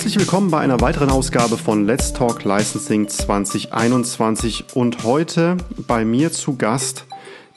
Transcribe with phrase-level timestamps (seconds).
[0.00, 6.32] Herzlich willkommen bei einer weiteren Ausgabe von Let's Talk Licensing 2021 und heute bei mir
[6.32, 7.04] zu Gast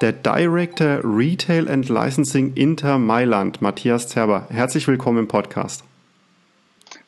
[0.01, 4.47] der Director Retail and Licensing Inter Mailand, Matthias Zerber.
[4.49, 5.85] Herzlich willkommen im Podcast.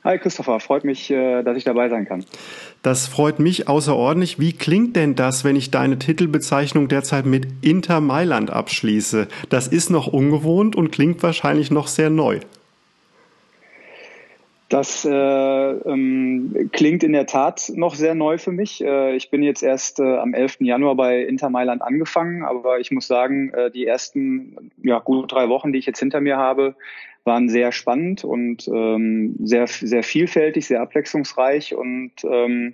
[0.06, 2.24] Hi Christopher, freut mich, äh, dass ich dabei sein kann.
[2.82, 4.40] Das freut mich außerordentlich.
[4.40, 9.28] Wie klingt denn das, wenn ich deine Titelbezeichnung derzeit mit Inter Mailand abschließe?
[9.50, 12.40] Das ist noch ungewohnt und klingt wahrscheinlich noch sehr neu.
[14.68, 18.84] Das äh, ähm, klingt in der Tat noch sehr neu für mich.
[18.84, 20.58] Äh, ich bin jetzt erst äh, am 11.
[20.62, 25.50] Januar bei Inter Mailand angefangen, aber ich muss sagen, äh, die ersten ja, gut drei
[25.50, 26.76] Wochen, die ich jetzt hinter mir habe,
[27.26, 32.74] waren sehr spannend und ähm, sehr, sehr vielfältig, sehr abwechslungsreich und ähm,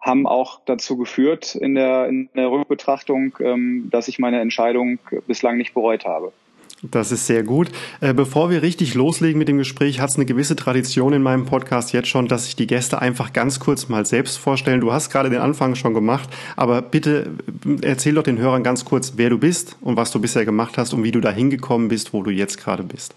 [0.00, 4.98] haben auch dazu geführt in der, in der Rückbetrachtung, ähm, dass ich meine Entscheidung
[5.28, 6.32] bislang nicht bereut habe.
[6.82, 7.70] Das ist sehr gut.
[8.00, 11.46] Äh, bevor wir richtig loslegen mit dem Gespräch, hat es eine gewisse Tradition in meinem
[11.46, 14.80] Podcast jetzt schon, dass sich die Gäste einfach ganz kurz mal selbst vorstellen.
[14.80, 17.30] Du hast gerade den Anfang schon gemacht, aber bitte
[17.64, 20.76] äh, erzähl doch den Hörern ganz kurz, wer du bist und was du bisher gemacht
[20.76, 23.14] hast und wie du da hingekommen bist, wo du jetzt gerade bist.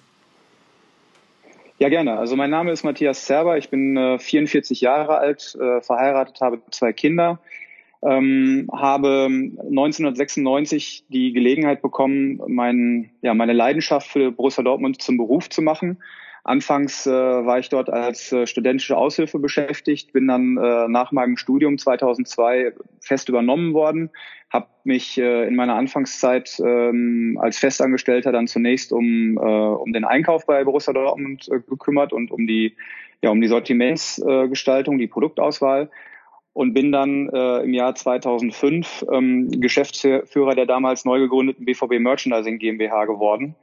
[1.79, 2.19] Ja, gerne.
[2.19, 3.57] Also mein Name ist Matthias Zerber.
[3.57, 7.39] Ich bin äh, 44 Jahre alt, äh, verheiratet, habe zwei Kinder
[8.05, 15.49] ähm, habe 1996 die Gelegenheit bekommen, mein, ja, meine Leidenschaft für Borussia Dortmund zum Beruf
[15.49, 15.97] zu machen.
[16.43, 21.37] Anfangs äh, war ich dort als äh, studentische Aushilfe beschäftigt, bin dann äh, nach meinem
[21.37, 24.11] Studium 2002 fest übernommen worden,
[24.51, 30.05] habe mich äh, in meiner Anfangszeit ähm, als Festangestellter dann zunächst um, äh, um den
[30.05, 32.75] Einkauf bei Borussia Dortmund äh, gekümmert und um die,
[33.23, 35.89] ja, um die Sortimentsgestaltung, die Produktauswahl
[36.55, 42.59] und bin dann äh, im Jahr 2005 ähm, Geschäftsführer der damals neu gegründeten BVB Merchandising
[42.59, 43.55] GmbH geworden.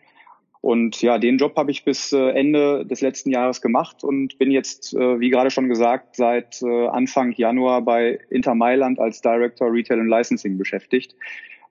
[0.60, 4.50] Und ja, den Job habe ich bis äh, Ende des letzten Jahres gemacht und bin
[4.50, 9.72] jetzt, äh, wie gerade schon gesagt, seit äh, Anfang Januar bei Inter Mailand als Director
[9.72, 11.16] Retail and Licensing beschäftigt.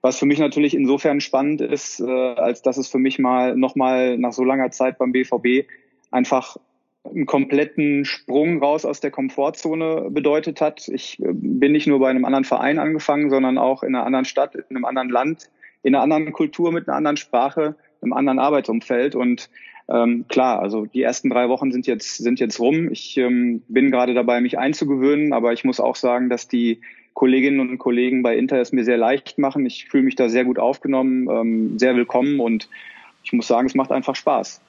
[0.00, 4.18] Was für mich natürlich insofern spannend ist, äh, als dass es für mich mal nochmal
[4.18, 5.68] nach so langer Zeit beim BVB
[6.10, 6.56] einfach
[7.04, 10.88] einen kompletten Sprung raus aus der Komfortzone bedeutet hat.
[10.88, 14.24] Ich äh, bin nicht nur bei einem anderen Verein angefangen, sondern auch in einer anderen
[14.24, 15.50] Stadt, in einem anderen Land,
[15.82, 19.14] in einer anderen Kultur, mit einer anderen Sprache, einem anderen Arbeitsumfeld.
[19.14, 19.50] Und
[19.88, 22.90] ähm, klar, also die ersten drei Wochen sind jetzt sind jetzt rum.
[22.90, 26.80] Ich ähm, bin gerade dabei, mich einzugewöhnen, aber ich muss auch sagen, dass die
[27.14, 29.66] Kolleginnen und Kollegen bei Inter es mir sehr leicht machen.
[29.66, 32.68] Ich fühle mich da sehr gut aufgenommen, ähm, sehr willkommen und
[33.24, 34.60] ich muss sagen, es macht einfach Spaß.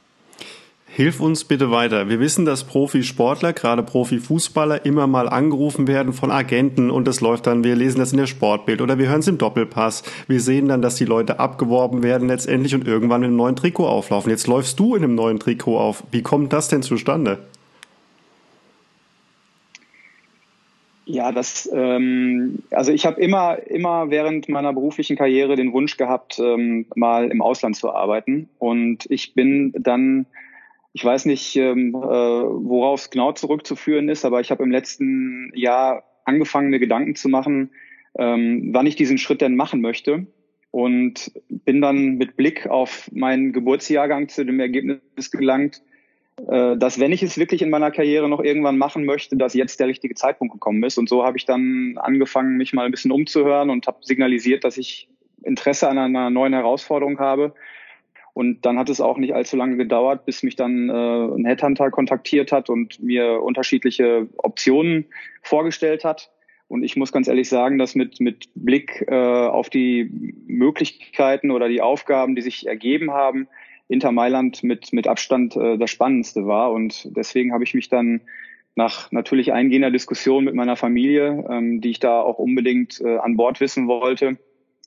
[0.96, 2.08] Hilf uns bitte weiter.
[2.08, 7.48] Wir wissen, dass Profisportler, gerade Profifußballer, immer mal angerufen werden von Agenten und das läuft
[7.48, 10.04] dann, wir lesen das in der Sportbild oder wir hören es im Doppelpass.
[10.28, 13.88] Wir sehen dann, dass die Leute abgeworben werden letztendlich und irgendwann mit einem neuen Trikot
[13.88, 14.30] auflaufen.
[14.30, 16.04] Jetzt läufst du in einem neuen Trikot auf.
[16.12, 17.40] Wie kommt das denn zustande?
[21.06, 26.38] Ja, das, ähm, also ich habe immer, immer während meiner beruflichen Karriere den Wunsch gehabt,
[26.38, 28.48] ähm, mal im Ausland zu arbeiten.
[28.60, 30.28] Und ich bin dann
[30.94, 35.52] ich weiß nicht, ähm, äh, worauf es genau zurückzuführen ist, aber ich habe im letzten
[35.56, 37.72] Jahr angefangen, mir Gedanken zu machen,
[38.18, 40.28] ähm, wann ich diesen Schritt denn machen möchte.
[40.70, 45.84] Und bin dann mit Blick auf meinen Geburtsjahrgang zu dem Ergebnis gelangt,
[46.48, 49.80] äh, dass wenn ich es wirklich in meiner Karriere noch irgendwann machen möchte, dass jetzt
[49.80, 50.98] der richtige Zeitpunkt gekommen ist.
[50.98, 54.78] Und so habe ich dann angefangen, mich mal ein bisschen umzuhören und habe signalisiert, dass
[54.78, 55.10] ich
[55.44, 57.54] Interesse an einer neuen Herausforderung habe
[58.34, 61.92] und dann hat es auch nicht allzu lange gedauert, bis mich dann äh, ein Headhunter
[61.92, 65.06] kontaktiert hat und mir unterschiedliche Optionen
[65.44, 66.32] vorgestellt hat.
[66.68, 70.10] Und ich muss ganz ehrlich sagen, dass mit, mit Blick äh, auf die
[70.48, 73.48] Möglichkeiten oder die Aufgaben, die sich ergeben haben,
[73.88, 76.72] Inter Mailand mit, mit Abstand äh, das Spannendste war.
[76.72, 78.22] Und deswegen habe ich mich dann
[78.74, 83.38] nach natürlich eingehender Diskussion mit meiner Familie, ähm, die ich da auch unbedingt äh, an
[83.38, 84.40] Bord wissen wollte,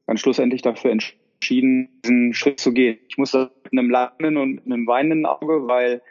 [0.09, 2.99] dann schlussendlich dafür entschieden entschieden, diesen Schritt zu gehen.
[3.09, 6.03] Ich muss das mit einem lachenden und einem weinenden Auge, weil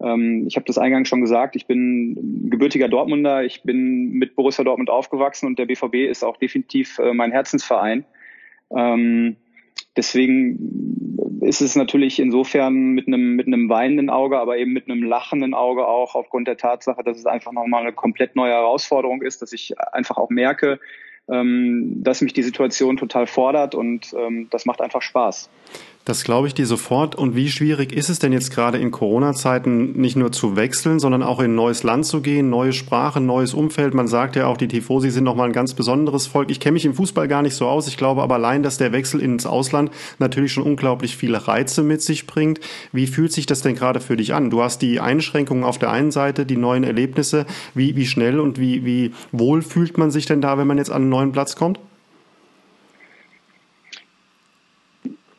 [0.00, 4.64] ähm, ich habe das eingangs schon gesagt, ich bin gebürtiger Dortmunder, ich bin mit Borussia
[4.64, 8.04] Dortmund aufgewachsen und der BVB ist auch definitiv äh, mein Herzensverein.
[8.74, 9.36] Ähm,
[9.96, 15.02] deswegen ist es natürlich insofern mit einem, mit einem weinenden Auge, aber eben mit einem
[15.02, 19.42] lachenden Auge auch aufgrund der Tatsache, dass es einfach nochmal eine komplett neue Herausforderung ist,
[19.42, 20.80] dass ich einfach auch merke,
[21.28, 25.50] ähm, dass mich die Situation total fordert und ähm, das macht einfach Spaß.
[26.04, 27.14] Das glaube ich dir sofort.
[27.14, 31.22] Und wie schwierig ist es denn jetzt gerade in Corona-Zeiten nicht nur zu wechseln, sondern
[31.22, 33.94] auch in ein neues Land zu gehen, neue Sprache, neues Umfeld?
[33.94, 36.50] Man sagt ja auch, die Tifosi sind nochmal ein ganz besonderes Volk.
[36.50, 37.86] Ich kenne mich im Fußball gar nicht so aus.
[37.86, 42.02] Ich glaube aber allein, dass der Wechsel ins Ausland natürlich schon unglaublich viele Reize mit
[42.02, 42.58] sich bringt.
[42.90, 44.50] Wie fühlt sich das denn gerade für dich an?
[44.50, 47.46] Du hast die Einschränkungen auf der einen Seite, die neuen Erlebnisse.
[47.74, 50.90] Wie, wie schnell und wie, wie wohl fühlt man sich denn da, wenn man jetzt
[50.90, 51.78] an einen neuen Platz kommt?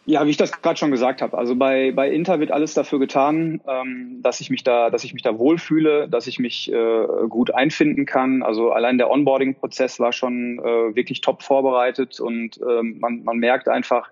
[0.06, 3.00] Ja, wie ich das gerade schon gesagt habe, also bei, bei Inter wird alles dafür
[3.00, 7.06] getan, ähm, dass ich mich da, dass ich mich da wohlfühle, dass ich mich äh,
[7.30, 8.44] gut einfinden kann.
[8.44, 13.70] Also allein der Onboarding-Prozess war schon äh, wirklich top vorbereitet und ähm, man, man merkt
[13.70, 14.12] einfach,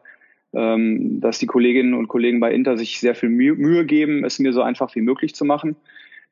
[0.54, 4.54] ähm, dass die Kolleginnen und Kollegen bei Inter sich sehr viel Mühe geben, es mir
[4.54, 5.76] so einfach wie möglich zu machen.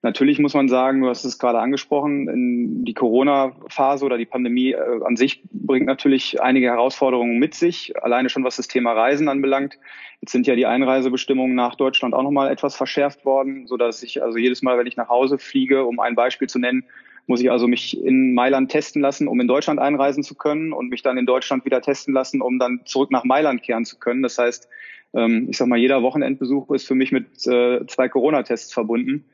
[0.01, 5.03] Natürlich muss man sagen, du hast es gerade angesprochen, die Corona-Phase oder die Pandemie äh,
[5.03, 9.77] an sich bringt natürlich einige Herausforderungen mit sich, alleine schon was das Thema Reisen anbelangt.
[10.21, 14.23] Jetzt sind ja die Einreisebestimmungen nach Deutschland auch nochmal etwas verschärft worden, so dass ich
[14.23, 16.85] also jedes Mal, wenn ich nach Hause fliege, um ein Beispiel zu nennen,
[17.27, 20.89] muss ich also mich in Mailand testen lassen, um in Deutschland einreisen zu können und
[20.89, 24.23] mich dann in Deutschland wieder testen lassen, um dann zurück nach Mailand kehren zu können.
[24.23, 24.69] Das heißt,
[25.13, 29.25] ähm, ich sag mal, jeder Wochenendbesuch ist für mich mit äh, zwei Corona-Tests verbunden.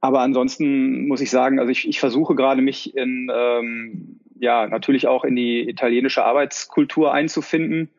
[0.00, 5.06] Aber ansonsten muss ich sagen, also ich, ich versuche gerade mich in, ähm, ja, natürlich
[5.06, 7.90] auch in die italienische Arbeitskultur einzufinden,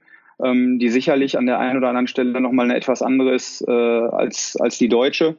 [0.43, 3.71] ähm, die sicherlich an der einen oder anderen Stelle nochmal eine etwas andere ist äh,
[3.71, 5.37] als, als die deutsche.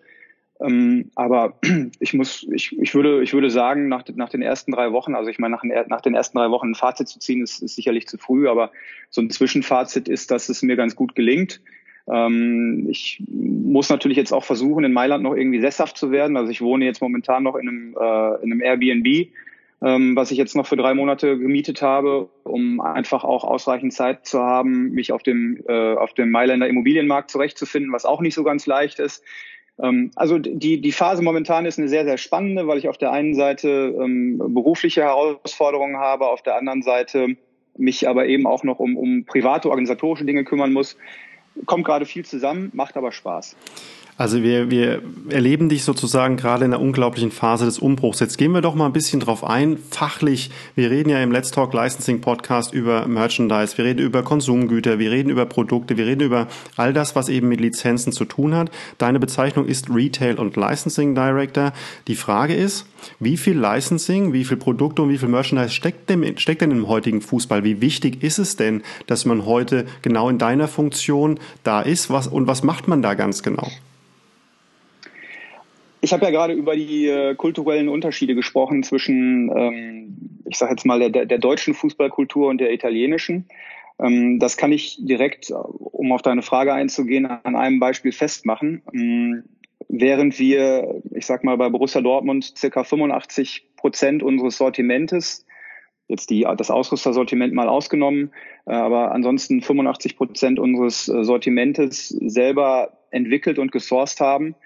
[0.61, 1.59] Ähm, aber
[1.99, 5.31] ich muss, ich, ich würde, ich würde sagen, nach, nach den ersten drei Wochen, also
[5.31, 8.07] ich meine, nach nach den ersten drei Wochen ein Fazit zu ziehen, ist, ist sicherlich
[8.07, 8.71] zu früh, aber
[9.11, 11.61] so ein Zwischenfazit ist, dass es mir ganz gut gelingt.
[12.11, 16.37] Ähm, ich muss natürlich jetzt auch versuchen, in Mailand noch irgendwie sesshaft zu werden.
[16.37, 19.29] Also ich wohne jetzt momentan noch in einem, äh, in einem Airbnb,
[19.85, 24.27] ähm, was ich jetzt noch für drei Monate gemietet habe, um einfach auch ausreichend Zeit
[24.27, 28.45] zu haben, mich auf dem, äh, auf dem Mailänder Immobilienmarkt zurechtzufinden, was auch nicht so
[28.45, 29.25] ganz leicht ist.
[29.81, 33.13] Ähm, also die, die Phase momentan ist eine sehr, sehr spannende, weil ich auf der
[33.13, 37.37] einen Seite ähm, berufliche Herausforderungen habe, auf der anderen Seite
[37.77, 40.97] mich aber eben auch noch um, um private organisatorische Dinge kümmern muss
[41.67, 43.57] kommt gerade viel zusammen, macht aber Spaß.
[44.19, 45.01] Also wir, wir
[45.31, 48.21] erleben dich sozusagen gerade in einer unglaublichen Phase des Umbruchs.
[48.21, 50.51] Jetzt gehen wir doch mal ein bisschen drauf ein, fachlich.
[50.75, 55.11] Wir reden ja im Let's Talk Licensing Podcast über Merchandise, wir reden über Konsumgüter, wir
[55.11, 58.71] reden über Produkte, wir reden über all das, was eben mit Lizenzen zu tun hat.
[58.99, 61.73] Deine Bezeichnung ist Retail und Licensing Director.
[62.07, 62.87] Die Frage ist,
[63.19, 66.87] wie viel Licensing, wie viel Produkte und wie viel Merchandise steckt denn, steckt denn im
[66.87, 67.65] heutigen Fußball?
[67.65, 72.11] Wie wichtig ist es denn, dass man heute genau in deiner Funktion da ist?
[72.11, 73.71] Was, und was macht man da ganz genau?
[76.05, 80.85] Ich habe ja gerade über die äh, kulturellen Unterschiede gesprochen zwischen, ähm, ich sage jetzt
[80.85, 83.47] mal, der, der deutschen Fußballkultur und der italienischen.
[84.01, 88.83] Ähm, das kann ich direkt, um auf deine Frage einzugehen, an einem Beispiel festmachen.
[88.93, 89.45] Ähm,
[89.89, 95.47] während wir, ich sag mal, bei Borussia Dortmund circa 85 Prozent unseres Sortimentes,
[96.09, 98.33] jetzt die, das Ausrüstersortiment mal ausgenommen,
[98.67, 104.57] äh, aber ansonsten 85 Prozent unseres äh, Sortimentes selber entwickelt und gesourced haben,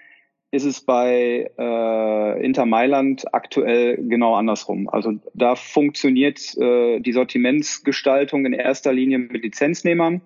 [0.51, 4.87] ist es bei äh, Inter Mailand aktuell genau andersrum.
[4.89, 10.21] Also da funktioniert äh, die Sortimentsgestaltung in erster Linie mit Lizenznehmern.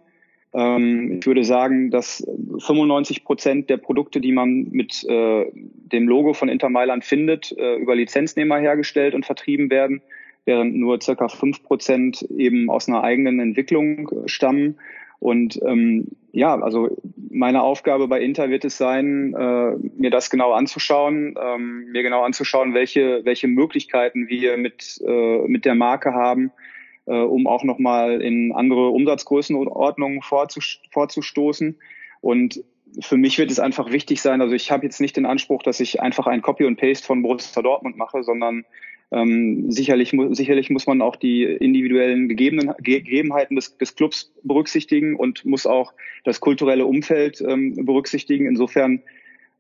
[0.54, 2.26] Ähm, ich würde sagen, dass
[2.60, 7.78] 95 Prozent der Produkte, die man mit äh, dem Logo von Inter Mailand findet, äh,
[7.78, 10.02] über Lizenznehmer hergestellt und vertrieben werden,
[10.46, 14.78] während nur circa fünf Prozent eben aus einer eigenen Entwicklung stammen.
[15.22, 16.98] Und ähm, ja, also
[17.30, 22.24] meine Aufgabe bei Inter wird es sein, äh, mir das genau anzuschauen, ähm, mir genau
[22.24, 26.52] anzuschauen, welche, welche Möglichkeiten wir mit, äh, mit der Marke haben,
[27.06, 31.78] äh, um auch nochmal in andere Umsatzgrößenordnungen vorzustoßen.
[32.22, 32.64] Und
[33.00, 35.80] für mich wird es einfach wichtig sein, also ich habe jetzt nicht den Anspruch, dass
[35.80, 38.66] ich einfach ein Copy und Paste von Borussia Dortmund mache, sondern
[39.12, 45.46] ähm, sicherlich, sicherlich muss man auch die individuellen Gegebenen, Gegebenheiten des, des Clubs berücksichtigen und
[45.46, 48.46] muss auch das kulturelle Umfeld ähm, berücksichtigen.
[48.46, 49.02] Insofern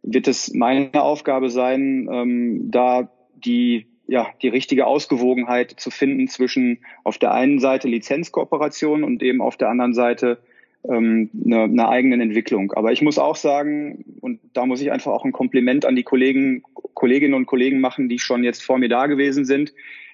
[0.03, 6.79] wird es meine Aufgabe sein, ähm, da die ja, die richtige Ausgewogenheit zu finden zwischen
[7.05, 10.39] auf der einen Seite Lizenzkooperation und eben auf der anderen Seite
[10.88, 12.72] ähm, eine, eine eigenen Entwicklung.
[12.74, 16.04] Aber ich muss auch sagen, und da muss ich einfach auch ein Kompliment an die
[16.04, 19.74] Kollegen, Kolleginnen und Kollegen machen, die schon jetzt vor mir da gewesen sind.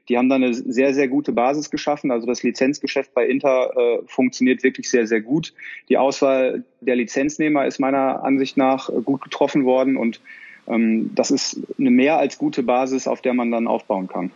[0.10, 2.12] Die haben da eine sehr, sehr gute Basis geschaffen.
[2.12, 5.54] Also das Lizenzgeschäft bei Inter äh, funktioniert wirklich sehr, sehr gut.
[5.90, 10.22] Die Auswahl der Lizenznehmer ist meiner Ansicht nach gut getroffen worden und
[10.70, 14.32] das ist eine mehr als gute Basis, auf der man dann aufbauen kann.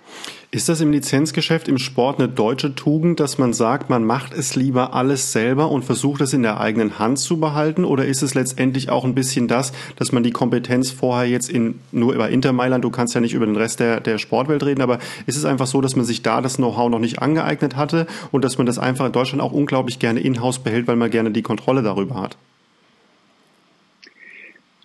[0.49, 4.55] Ist das im Lizenzgeschäft im Sport eine deutsche Tugend, dass man sagt, man macht es
[4.55, 7.83] lieber alles selber und versucht es in der eigenen Hand zu behalten?
[7.83, 11.79] Oder ist es letztendlich auch ein bisschen das, dass man die Kompetenz vorher jetzt in,
[11.91, 14.81] nur über Inter Mailand, du kannst ja nicht über den Rest der, der Sportwelt reden,
[14.81, 18.07] aber ist es einfach so, dass man sich da das Know-how noch nicht angeeignet hatte
[18.31, 21.31] und dass man das einfach in Deutschland auch unglaublich gerne in-house behält, weil man gerne
[21.31, 22.37] die Kontrolle darüber hat?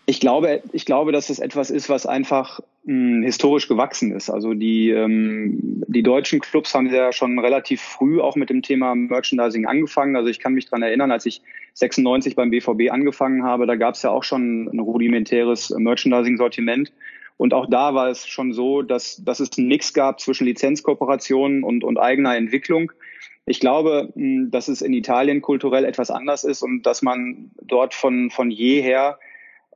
[0.09, 4.31] Ich glaube, ich glaube, dass es etwas ist, was einfach mh, hm, historisch gewachsen ist.
[4.31, 8.95] Also die, ähm, die deutschen Clubs haben ja schon relativ früh auch mit dem Thema
[8.95, 10.15] Merchandising angefangen.
[10.15, 11.43] Also ich kann mich dran erinnern, als ich
[11.75, 16.93] 96 beim BVB angefangen habe, da gab es ja auch schon ein rudimentäres Merchandising-Sortiment.
[17.37, 21.65] Und auch da war es schon so, dass, dass es einen Mix gab zwischen Lizenzkooperationen
[21.65, 22.93] und, und eigener Entwicklung.
[23.45, 27.93] Ich glaube, hm, dass es in Italien kulturell etwas anders ist und dass man dort
[27.93, 29.19] von, von jeher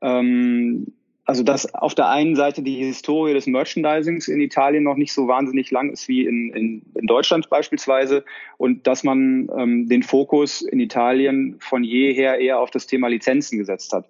[0.03, 0.93] ähm,
[1.31, 5.29] also dass auf der einen Seite die Historie des Merchandisings in Italien noch nicht so
[5.29, 8.25] wahnsinnig lang ist wie in, in, in Deutschland beispielsweise
[8.57, 13.59] und dass man ähm, den Fokus in Italien von jeher eher auf das Thema Lizenzen
[13.59, 14.07] gesetzt hat.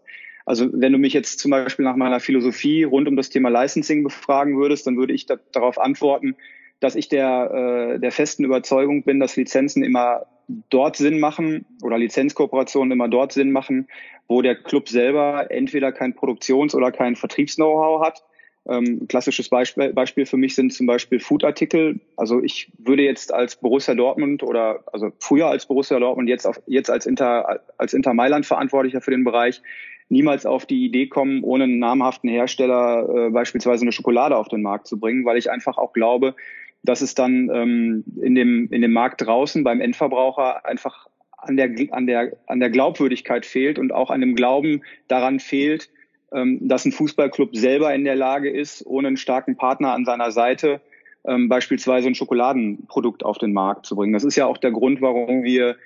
[0.46, 4.02] Also wenn du mich jetzt zum Beispiel nach meiner Philosophie rund um das Thema Licensing
[4.02, 6.36] befragen würdest, dann würde ich da, darauf antworten,
[6.80, 10.26] dass ich der, äh, der festen Überzeugung bin, dass Lizenzen immer
[10.70, 13.88] dort Sinn machen oder Lizenzkooperationen immer dort Sinn machen,
[14.30, 18.22] wo der Club selber entweder kein Produktions- oder kein Vertriebs-Know-how hat.
[18.68, 21.98] Ähm, klassisches Beispiel, Beispiel für mich sind zum Beispiel Foodartikel.
[22.16, 26.60] Also ich würde jetzt als Borussia Dortmund oder also früher als Borussia Dortmund, jetzt, auf,
[26.68, 29.62] jetzt als Inter, als Inter Mailand Verantwortlicher für den Bereich,
[30.08, 34.62] niemals auf die Idee kommen, ohne einen namhaften Hersteller äh, beispielsweise eine Schokolade auf den
[34.62, 36.36] Markt zu bringen, weil ich einfach auch glaube,
[36.84, 41.09] dass es dann ähm, in, dem, in dem Markt draußen beim Endverbraucher einfach
[41.42, 45.90] an der, an, der, an der Glaubwürdigkeit fehlt und auch an dem Glauben daran fehlt,
[46.32, 50.30] ähm, dass ein Fußballclub selber in der Lage ist, ohne einen starken Partner an seiner
[50.30, 50.80] Seite
[51.24, 54.12] ähm, beispielsweise ein Schokoladenprodukt auf den Markt zu bringen.
[54.12, 55.76] Das ist ja auch der Grund, warum wir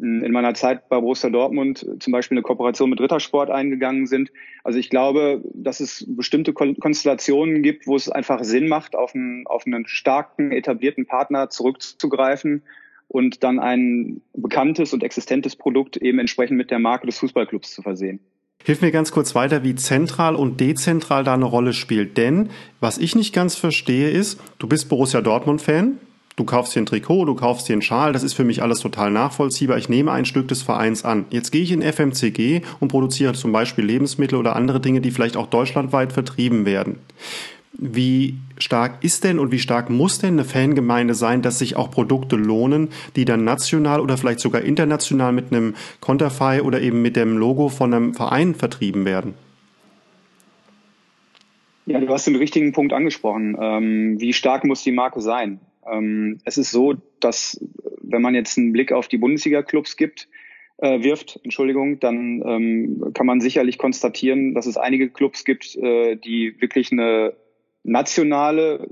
[0.00, 4.32] in meiner Zeit bei Borussia Dortmund zum Beispiel eine Kooperation mit Rittersport eingegangen sind.
[4.64, 9.46] Also ich glaube, dass es bestimmte Konstellationen gibt, wo es einfach Sinn macht, auf einen,
[9.46, 12.62] auf einen starken, etablierten Partner zurückzugreifen
[13.10, 17.82] und dann ein bekanntes und existentes Produkt eben entsprechend mit der Marke des Fußballclubs zu
[17.82, 18.20] versehen.
[18.62, 22.16] Hilf mir ganz kurz weiter, wie zentral und dezentral da eine Rolle spielt.
[22.16, 25.98] Denn was ich nicht ganz verstehe ist, du bist Borussia Dortmund-Fan,
[26.36, 28.78] Du kaufst dir ein Trikot, du kaufst dir einen Schal, das ist für mich alles
[28.78, 29.76] total nachvollziehbar.
[29.76, 31.26] Ich nehme ein Stück des Vereins an.
[31.28, 35.36] Jetzt gehe ich in FMCG und produziere zum Beispiel Lebensmittel oder andere Dinge, die vielleicht
[35.36, 36.98] auch deutschlandweit vertrieben werden.
[37.72, 41.90] Wie stark ist denn und wie stark muss denn eine Fangemeinde sein, dass sich auch
[41.90, 47.16] Produkte lohnen, die dann national oder vielleicht sogar international mit einem Konterfei oder eben mit
[47.16, 49.34] dem Logo von einem Verein vertrieben werden?
[51.86, 53.56] Ja, du hast den richtigen Punkt angesprochen.
[53.60, 55.60] Ähm, wie stark muss die Marke sein?
[55.90, 57.64] Ähm, es ist so, dass
[58.02, 60.28] wenn man jetzt einen Blick auf die Bundesliga-Clubs gibt,
[60.78, 66.16] äh, wirft, Entschuldigung, dann ähm, kann man sicherlich konstatieren, dass es einige Clubs gibt, äh,
[66.16, 67.34] die wirklich eine
[67.82, 68.86] nationale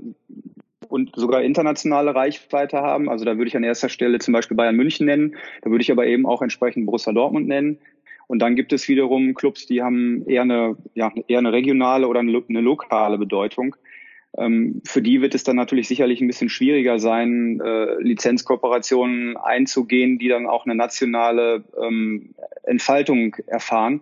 [0.87, 3.09] und sogar internationale Reichweite haben.
[3.09, 5.35] Also da würde ich an erster Stelle zum Beispiel Bayern München nennen.
[5.61, 7.79] Da würde ich aber eben auch entsprechend Borussia Dortmund nennen.
[8.27, 12.19] Und dann gibt es wiederum Clubs, die haben eher eine, ja, eher eine regionale oder
[12.19, 13.75] eine, lokale Bedeutung.
[14.37, 20.19] Ähm, für die wird es dann natürlich sicherlich ein bisschen schwieriger sein, äh, Lizenzkooperationen einzugehen,
[20.19, 24.01] die dann auch eine nationale ähm, Entfaltung erfahren.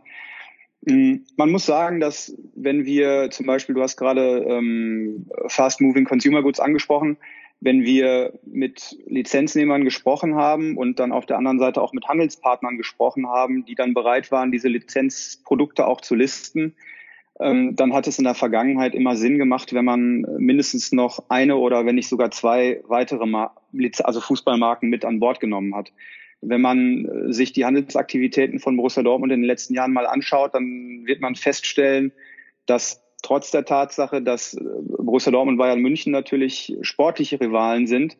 [0.81, 6.05] Mm, man muss sagen, dass wenn wir zum Beispiel, du hast gerade ähm, Fast Moving
[6.05, 7.17] Consumer Goods angesprochen,
[7.59, 12.77] wenn wir mit Lizenznehmern gesprochen haben und dann auf der anderen Seite auch mit Handelspartnern
[12.77, 16.75] gesprochen haben, die dann bereit waren, diese Lizenzprodukte auch zu listen,
[17.39, 21.57] ähm, dann hat es in der Vergangenheit immer Sinn gemacht, wenn man mindestens noch eine
[21.57, 23.55] oder wenn nicht sogar zwei weitere Mar
[24.03, 25.91] also Fußballmarken mit an Bord genommen hat.
[26.41, 30.53] Wenn man äh, sich die Handelsaktivitäten von Borussia Dortmund in den letzten Jahren mal anschaut,
[30.53, 32.11] dann wird man feststellen,
[32.65, 34.63] dass trotz der Tatsache, dass äh,
[34.99, 38.17] Borussia Dortmund und Bayern München natürlich sportliche Rivalen sind,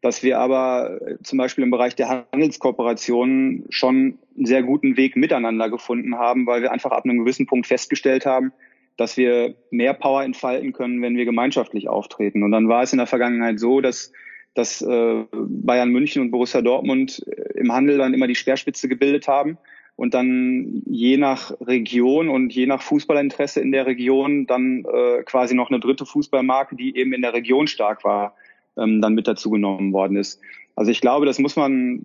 [0.00, 5.16] dass wir aber äh, zum Beispiel im Bereich der Handelskooperationen schon einen sehr guten Weg
[5.16, 8.52] miteinander gefunden haben, weil wir einfach ab einem gewissen Punkt festgestellt haben,
[8.96, 12.42] dass wir mehr Power entfalten können, wenn wir gemeinschaftlich auftreten.
[12.42, 14.12] Und dann war es in der Vergangenheit so, dass,
[14.54, 19.28] dass äh, Bayern München und Borussia Dortmund äh, im Handel dann immer die Speerspitze gebildet
[19.28, 19.58] haben
[19.96, 25.54] und dann je nach Region und je nach Fußballinteresse in der Region dann äh, quasi
[25.54, 28.34] noch eine dritte Fußballmarke, die eben in der Region stark war,
[28.76, 30.40] ähm, dann mit dazu genommen worden ist.
[30.74, 32.02] Also ich glaube, das muss man,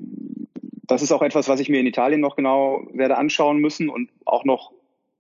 [0.84, 4.10] das ist auch etwas, was ich mir in Italien noch genau werde anschauen müssen und
[4.26, 4.74] auch noch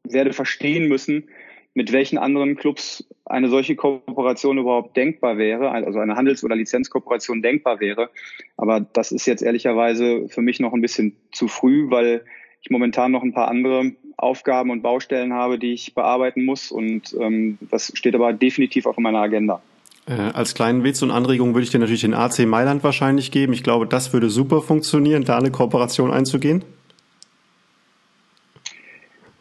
[0.03, 1.29] werde verstehen müssen,
[1.73, 7.41] mit welchen anderen Clubs eine solche Kooperation überhaupt denkbar wäre, also eine Handels- oder Lizenzkooperation
[7.41, 8.09] denkbar wäre.
[8.55, 12.23] Aber das ist jetzt ehrlicherweise für mich noch ein bisschen zu früh, weil
[12.61, 16.71] ich momentan noch ein paar andere Aufgaben und Baustellen habe, die ich bearbeiten muss.
[16.71, 19.61] Und ähm, das steht aber definitiv in meiner Agenda.
[20.07, 23.53] Äh, als kleinen Witz und Anregung würde ich dir natürlich den AC Mailand wahrscheinlich geben.
[23.53, 26.63] Ich glaube, das würde super funktionieren, da eine Kooperation einzugehen.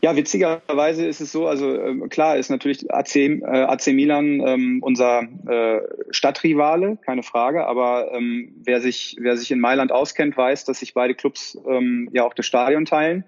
[0.05, 4.81] Ja, witzigerweise ist es so, also äh, klar ist natürlich AC, äh, AC Milan ähm,
[4.83, 5.81] unser äh,
[6.11, 10.93] Stadtrivale, keine Frage, aber ähm, wer, sich, wer sich in Mailand auskennt, weiß, dass sich
[10.93, 13.25] beide Clubs ähm, ja auch das Stadion teilen.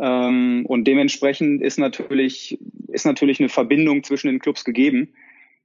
[0.00, 5.14] Ähm, und dementsprechend ist natürlich, ist natürlich eine Verbindung zwischen den Clubs gegeben.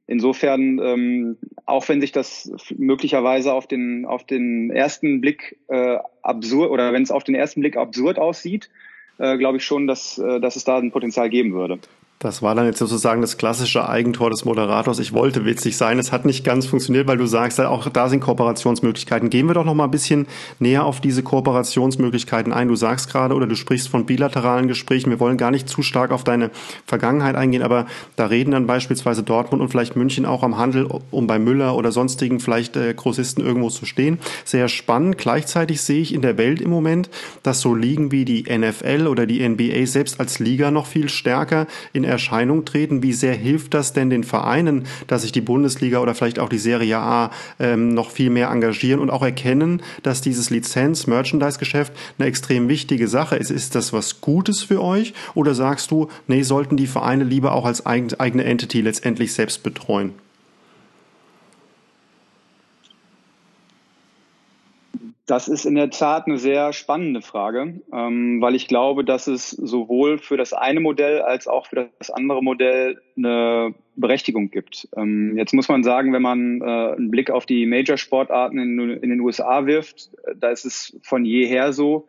[0.05, 6.69] Insofern, ähm, auch wenn sich das möglicherweise auf den, auf den ersten Blick äh, absurd
[6.69, 8.69] oder wenn es auf den ersten Blick absurd aussieht,
[9.17, 11.79] äh, glaube ich schon, dass, äh, dass es da ein Potenzial geben würde.
[12.19, 14.97] Das war dann jetzt sozusagen das klassische Eigentor des Moderators.
[14.97, 15.99] Ich wollte witzig sein.
[15.99, 19.29] Es hat nicht ganz funktioniert, weil du sagst, auch da sind Kooperationsmöglichkeiten.
[19.29, 20.25] Gehen wir doch noch mal ein bisschen
[20.57, 22.69] näher auf diese Kooperationsmöglichkeiten ein.
[22.69, 25.11] Du sagst gerade oder du sprichst von bilateralen Gesprächen.
[25.11, 26.49] Wir wollen gar nicht zu stark auf deine
[26.87, 31.27] Vergangenheit eingehen, aber da reden dann beispielsweise Dortmund und vielleicht München auch am Handel, um
[31.27, 34.17] bei Müller oder sonstigen vielleicht äh, Großisten irgendwo zu stehen.
[34.43, 35.19] Sehr spannend.
[35.19, 37.11] Gleichzeitig sehe ich in der Welt im Moment,
[37.43, 41.67] dass so Ligen wie die NFL oder die NBA selbst als Liga noch viel stärker
[41.93, 43.03] in Erscheinung treten.
[43.03, 46.57] Wie sehr hilft das denn den Vereinen, dass sich die Bundesliga oder vielleicht auch die
[46.57, 52.67] Serie A ähm, noch viel mehr engagieren und auch erkennen, dass dieses Lizenz-Merchandise-Geschäft eine extrem
[52.69, 53.51] wichtige Sache ist?
[53.51, 57.65] Ist das was Gutes für euch oder sagst du, nee, sollten die Vereine lieber auch
[57.65, 60.13] als eigene Entity letztendlich selbst betreuen?
[65.27, 69.49] Das ist in der Tat eine sehr spannende Frage, ähm, weil ich glaube, dass es
[69.49, 74.87] sowohl für das eine Modell als auch für das andere Modell eine Berechtigung gibt.
[74.95, 79.19] Ähm, jetzt muss man sagen, wenn man äh, einen Blick auf die Major-Sportarten in, den
[79.19, 82.07] USA wirft, da ist es von jeher so,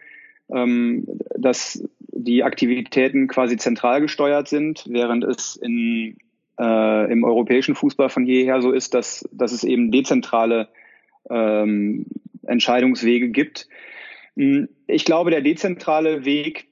[0.55, 1.05] ähm,
[1.37, 6.19] dass die Aktivitäten quasi zentral gesteuert sind, während es in,
[6.57, 10.69] äh, im europäischen Fußball von jeher so ist, dass, dass es eben dezentrale
[12.49, 13.69] Entscheidungswege gibt.
[14.37, 16.69] Hm, ich glaube, der dezentrale Weg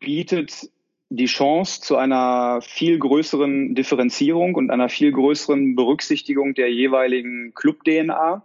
[0.00, 0.70] bietet
[1.10, 8.44] die Chance zu einer viel größeren Differenzierung und einer viel größeren Berücksichtigung der jeweiligen Club-DNA,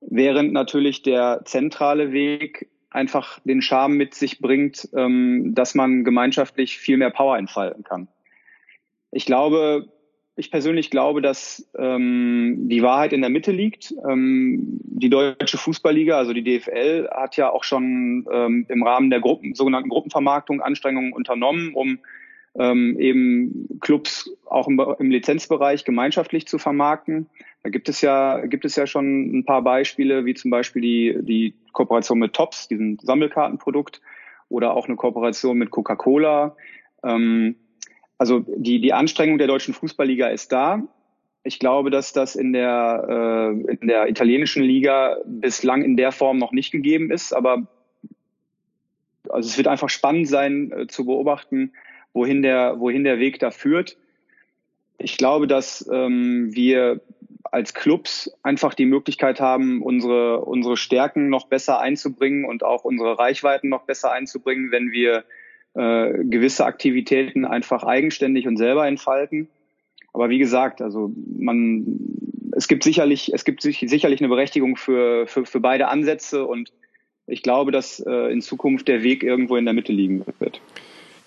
[0.00, 6.78] während natürlich der zentrale Weg einfach den Charme mit sich bringt, ähm, dass man gemeinschaftlich
[6.78, 8.08] viel mehr Power entfalten kann.
[9.10, 9.88] Ich glaube,
[10.38, 13.94] ich persönlich glaube, dass ähm, die Wahrheit in der Mitte liegt.
[14.08, 19.20] Ähm, die deutsche Fußballliga, also die DFL, hat ja auch schon ähm, im Rahmen der
[19.20, 21.98] Gruppen, sogenannten Gruppenvermarktung Anstrengungen unternommen, um
[22.58, 27.28] ähm, eben Clubs auch im, im Lizenzbereich gemeinschaftlich zu vermarkten.
[27.62, 31.18] Da gibt es ja gibt es ja schon ein paar Beispiele, wie zum Beispiel die
[31.20, 34.00] die Kooperation mit Tops, diesem Sammelkartenprodukt,
[34.48, 36.56] oder auch eine Kooperation mit Coca-Cola.
[37.04, 37.56] Ähm,
[38.18, 40.82] also die, die Anstrengung der deutschen Fußballliga ist da.
[41.44, 46.36] Ich glaube, dass das in der, äh, in der italienischen Liga bislang in der Form
[46.38, 47.32] noch nicht gegeben ist.
[47.32, 47.68] Aber
[49.30, 51.72] also es wird einfach spannend sein äh, zu beobachten,
[52.12, 53.96] wohin der, wohin der Weg da führt.
[54.98, 57.00] Ich glaube, dass ähm, wir
[57.44, 63.18] als Clubs einfach die Möglichkeit haben, unsere, unsere Stärken noch besser einzubringen und auch unsere
[63.18, 65.24] Reichweiten noch besser einzubringen, wenn wir
[65.74, 69.48] äh, gewisse Aktivitäten einfach eigenständig und selber entfalten.
[70.12, 71.98] Aber wie gesagt, also man,
[72.56, 76.72] es gibt sicherlich, es gibt sicherlich eine Berechtigung für, für, für beide Ansätze und
[77.26, 80.60] ich glaube, dass äh, in Zukunft der Weg irgendwo in der Mitte liegen wird.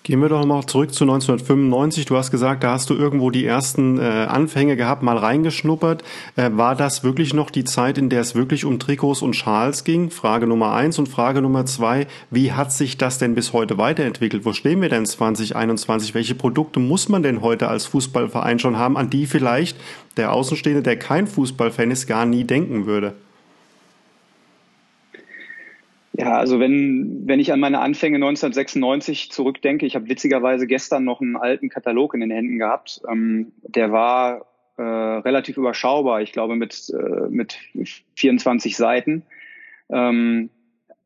[0.04, 2.06] Gehen wir doch mal zurück zu 1995.
[2.06, 6.02] Du hast gesagt, da hast du irgendwo die ersten äh, Anfänge gehabt, mal reingeschnuppert.
[6.34, 9.84] Äh, war das wirklich noch die Zeit, in der es wirklich um Trikots und Schals
[9.84, 10.10] ging?
[10.10, 14.44] Frage Nummer eins und Frage Nummer zwei, wie hat sich das denn bis heute weiterentwickelt?
[14.44, 16.14] Wo stehen wir denn 2021?
[16.14, 19.76] Welche Produkte muss man denn heute als Fußballverein schon haben, an die vielleicht
[20.16, 23.14] der Außenstehende, der kein Fußballfan ist, gar nie denken würde?
[26.14, 31.22] Ja, also wenn, wenn ich an meine Anfänge 1996 zurückdenke, ich habe witzigerweise gestern noch
[31.22, 33.00] einen alten Katalog in den Händen gehabt.
[33.10, 34.46] Ähm, der war
[34.76, 37.58] äh, relativ überschaubar, ich glaube mit, äh, mit
[38.16, 39.22] 24 Seiten.
[39.88, 40.50] Ähm,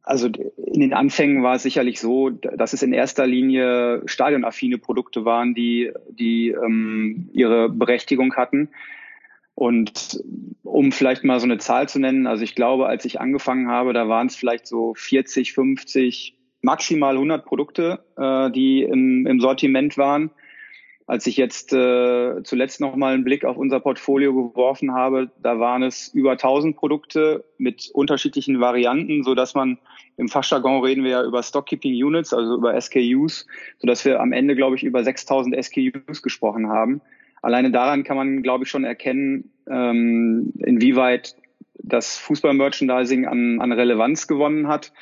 [0.03, 5.25] also in den Anfängen war es sicherlich so, dass es in erster Linie stadionaffine Produkte
[5.25, 8.69] waren, die, die ähm, ihre Berechtigung hatten.
[9.57, 10.23] Und
[10.63, 13.95] um vielleicht mal so eine Zahl zu nennen, also ich glaube, als ich angefangen habe,
[13.95, 19.97] da waren es vielleicht so 40, 50, maximal 100 Produkte, äh, die im, im Sortiment
[19.97, 20.31] waren.
[21.07, 25.59] Als ich jetzt äh, zuletzt noch mal einen Blick auf unser Portfolio geworfen habe, da
[25.59, 29.79] waren es über 1000 Produkte mit unterschiedlichen Varianten, so dass man
[30.19, 33.47] im Fachjargon reden wir ja über Stockkeeping Units, also über SKUs,
[33.79, 37.01] so dass wir am Ende, glaube ich, über 6000 SKUs gesprochen haben.
[37.47, 41.37] Alleine daran kann man, glaube ich, schon erkennen, ähm, inwieweit
[41.75, 44.93] das Fußballmerchandising an, an Relevanz gewonnen hat.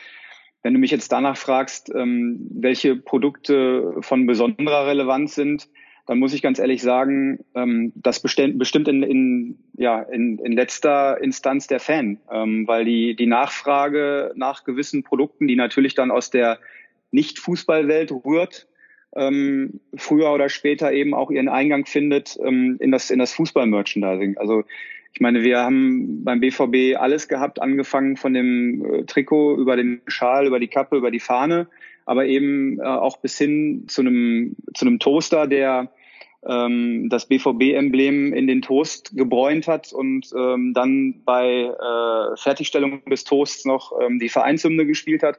[0.63, 5.71] Wenn du mich jetzt danach fragst, ähm, welche Produkte von besonderer Relevanz sind,
[6.05, 11.23] dann muss ich ganz ehrlich sagen, ähm, das bestimmt, in, in, ja, in, in letzter
[11.23, 16.29] Instanz der Fan, ähm, weil die, die Nachfrage nach gewissen Produkten, die natürlich dann aus
[16.29, 16.59] der
[17.11, 18.69] Nicht-Fußballwelt rührt,
[19.17, 24.37] ähm, früher oder später eben auch ihren Eingang findet ähm, in das, in das Fußball-Merchandising.
[24.39, 24.65] Also
[25.13, 30.03] ich meine, wir haben beim BVB alles gehabt, angefangen von dem äh, Trikot über den
[30.07, 31.69] Schal, über die Kappe, über die Fahne,
[32.05, 35.93] aber eben äh, auch bis hin zu einem, zu einem Toaster, der
[36.47, 43.25] ähm, das BVB-Emblem in den Toast gebräunt hat und ähm, dann bei äh, Fertigstellung des
[43.25, 45.39] Toasts noch ähm, die Vereinshymne gespielt hat.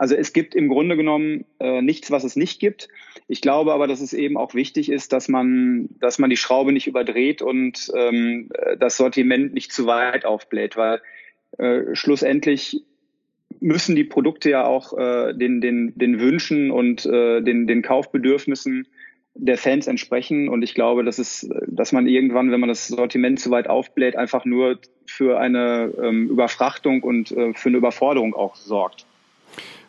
[0.00, 2.88] Also es gibt im Grunde genommen äh, nichts, was es nicht gibt.
[3.28, 6.72] Ich glaube aber, dass es eben auch wichtig ist, dass man, dass man die Schraube
[6.72, 11.02] nicht überdreht und ähm, das Sortiment nicht zu weit aufbläht, weil
[11.58, 12.82] äh, schlussendlich
[13.60, 18.88] müssen die Produkte ja auch äh, den, den, den Wünschen und äh, den, den Kaufbedürfnissen
[19.34, 20.48] der Fans entsprechen.
[20.48, 24.16] Und ich glaube, dass es, dass man irgendwann, wenn man das Sortiment zu weit aufbläht,
[24.16, 29.04] einfach nur für eine ähm, Überfrachtung und äh, für eine Überforderung auch sorgt.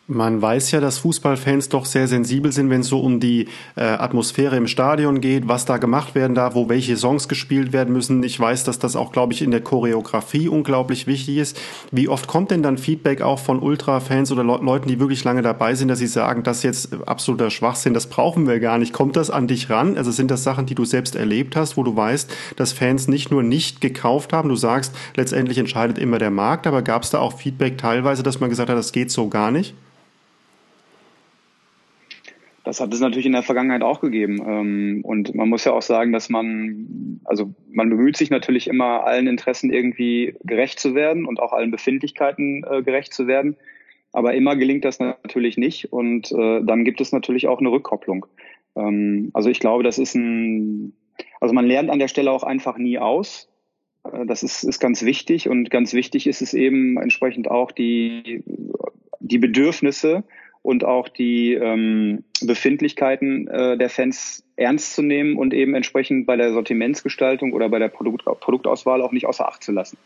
[0.08, 3.84] Man weiß ja, dass Fußballfans doch sehr sensibel sind, wenn es so um die äh,
[3.84, 8.20] Atmosphäre im Stadion geht, was da gemacht werden darf, wo welche Songs gespielt werden müssen.
[8.24, 11.60] Ich weiß, dass das auch, glaube ich, in der Choreografie unglaublich wichtig ist.
[11.92, 15.40] Wie oft kommt denn dann Feedback auch von Ultra-Fans oder Le Leuten, die wirklich lange
[15.40, 18.92] dabei sind, dass sie sagen, das ist jetzt absoluter Schwachsinn, das brauchen wir gar nicht.
[18.92, 19.96] Kommt das an dich ran?
[19.96, 23.30] Also sind das Sachen, die du selbst erlebt hast, wo du weißt, dass Fans nicht
[23.30, 27.20] nur nicht gekauft haben, du sagst, letztendlich entscheidet immer der Markt, aber gab es da
[27.20, 29.74] auch Feedback teilweise, dass man gesagt hat, das geht so gar nicht?
[32.64, 34.40] Das hat es natürlich in der Vergangenheit auch gegeben.
[34.46, 39.04] Ähm, und man muss ja auch sagen, dass man, also man bemüht sich natürlich immer,
[39.04, 43.56] allen Interessen irgendwie gerecht zu werden und auch allen Befindlichkeiten äh, gerecht zu werden.
[44.12, 45.92] Aber immer gelingt das natürlich nicht.
[45.92, 48.26] Und äh, dann gibt es natürlich auch eine Rückkopplung.
[48.76, 50.92] Ähm, also ich glaube, das ist ein,
[51.40, 53.48] also man lernt an der Stelle auch einfach nie aus.
[54.04, 55.48] Äh, das ist, ist ganz wichtig.
[55.48, 58.44] Und ganz wichtig ist es eben entsprechend auch die,
[59.18, 60.22] die Bedürfnisse
[60.62, 66.36] und auch die ähm, Befindlichkeiten äh, der Fans ernst zu nehmen und eben entsprechend bei
[66.36, 69.98] der Sortimentsgestaltung oder bei der Produkt Produktauswahl auch nicht außer Acht zu lassen.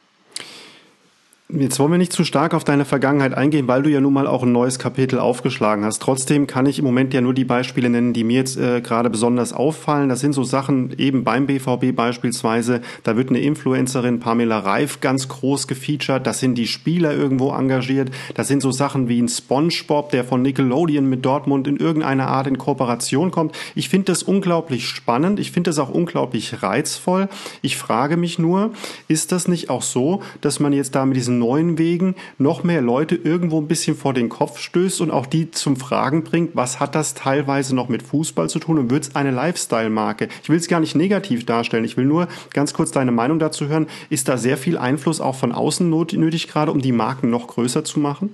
[1.48, 4.26] Jetzt wollen wir nicht zu stark auf deine Vergangenheit eingehen, weil du ja nun mal
[4.26, 6.02] auch ein neues Kapitel aufgeschlagen hast.
[6.02, 9.10] Trotzdem kann ich im Moment ja nur die Beispiele nennen, die mir jetzt äh, gerade
[9.10, 10.08] besonders auffallen.
[10.08, 12.80] Das sind so Sachen eben beim BVB beispielsweise.
[13.04, 16.26] Da wird eine Influencerin Pamela Reif ganz groß gefeatured.
[16.26, 18.10] Das sind die Spieler irgendwo engagiert.
[18.34, 22.48] Das sind so Sachen wie ein SpongeBob, der von Nickelodeon mit Dortmund in irgendeiner Art
[22.48, 23.54] in Kooperation kommt.
[23.76, 25.38] Ich finde das unglaublich spannend.
[25.38, 27.28] Ich finde das auch unglaublich reizvoll.
[27.62, 28.72] Ich frage mich nur,
[29.06, 32.80] ist das nicht auch so, dass man jetzt da mit diesen neuen Wegen noch mehr
[32.80, 36.80] Leute irgendwo ein bisschen vor den Kopf stößt und auch die zum Fragen bringt, was
[36.80, 40.28] hat das teilweise noch mit Fußball zu tun und wird es eine Lifestyle-Marke?
[40.42, 43.68] Ich will es gar nicht negativ darstellen, ich will nur ganz kurz deine Meinung dazu
[43.68, 43.86] hören.
[44.10, 47.84] Ist da sehr viel Einfluss auch von außen nötig gerade, um die Marken noch größer
[47.84, 48.30] zu machen?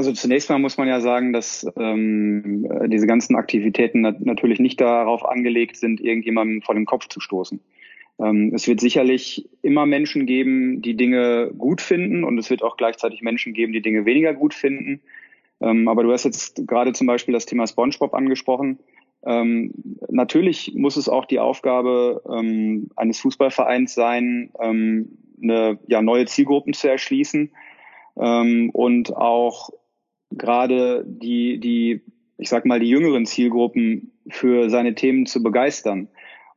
[0.00, 4.80] Also zunächst mal muss man ja sagen, dass ähm, diese ganzen Aktivitäten nat natürlich nicht
[4.80, 7.60] darauf angelegt sind, irgendjemandem vor den Kopf zu stoßen.
[8.22, 12.76] Ähm, es wird sicherlich immer Menschen geben, die Dinge gut finden und es wird auch
[12.76, 15.00] gleichzeitig Menschen geben, die Dinge weniger gut finden.
[15.60, 18.78] Ähm, aber du hast jetzt gerade zum Beispiel das Thema SpongeBob angesprochen.
[19.24, 19.72] Ähm,
[20.08, 22.22] natürlich muss es auch die Aufgabe
[22.96, 27.50] eines Fußballvereins sein, eine, ja, neue Zielgruppen zu erschließen
[28.14, 29.70] und auch
[30.30, 32.00] gerade die, die,
[32.38, 36.08] ich sag mal, die jüngeren Zielgruppen für seine Themen zu begeistern.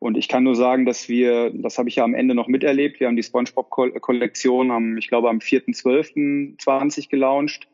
[0.04, 3.00] Und ich kann nur sagen, dass wir, das habe ich ja am Ende noch miterlebt,
[3.00, 7.70] wir haben die SpongeBob-Kollektion am, ich glaube, am 4.12.20 gelauncht.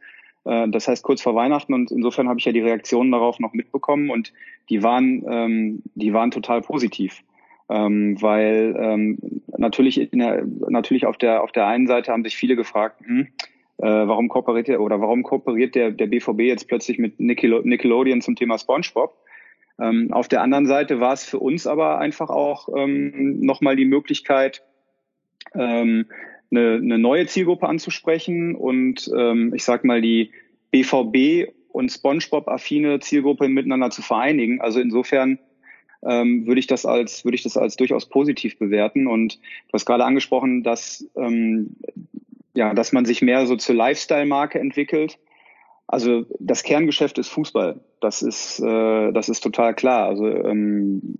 [0.45, 3.53] Äh, das heißt kurz vor Weihnachten und insofern habe ich ja die Reaktionen darauf noch
[3.53, 4.31] mitbekommen und
[4.69, 7.23] die waren, ähm, die waren total positiv.
[7.67, 9.17] Ähm, weil ähm,
[9.57, 13.27] natürlich, der, natürlich auf der auf der einen Seite haben sich viele gefragt, hm,
[13.79, 18.35] äh, warum kooperiert der oder warum kooperiert der der BVB jetzt plötzlich mit Nickelodeon zum
[18.35, 19.15] Thema SpongeBob?
[19.79, 23.85] Ähm, auf der anderen Seite war es für uns aber einfach auch ähm, nochmal die
[23.85, 24.63] Möglichkeit,
[25.53, 26.07] ähm,
[26.51, 30.31] eine, eine neue Zielgruppe anzusprechen und ähm, ich sag mal die
[30.71, 34.59] BVB und SpongeBob-affine Zielgruppe miteinander zu vereinigen.
[34.59, 35.39] Also insofern
[36.03, 39.07] ähm, würde ich das als würde ich das als durchaus positiv bewerten.
[39.07, 41.75] Und du hast gerade angesprochen, dass ähm,
[42.53, 45.19] ja, dass man sich mehr so zur Lifestyle-Marke entwickelt.
[45.87, 47.79] Also das Kerngeschäft ist Fußball.
[47.99, 50.07] Das ist äh, das ist total klar.
[50.07, 51.17] Also ähm,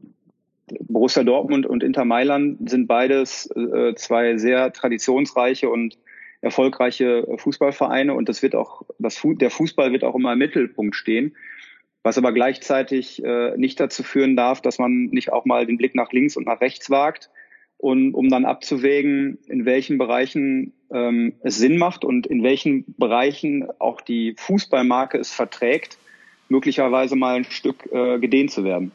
[0.81, 5.97] Borussia Dortmund und Inter Mailand sind beides äh, zwei sehr traditionsreiche und
[6.41, 11.35] erfolgreiche Fußballvereine und das wird auch das der Fußball wird auch immer im Mittelpunkt stehen
[12.03, 15.95] was aber gleichzeitig äh, nicht dazu führen darf, dass man nicht auch mal den Blick
[15.95, 17.29] nach links und nach rechts wagt,
[17.77, 23.67] und, um dann abzuwägen, in welchen Bereichen ähm, es Sinn macht und in welchen Bereichen
[23.79, 25.97] auch die Fußballmarke es verträgt,
[26.49, 28.91] möglicherweise mal ein Stück äh, gedehnt zu werden.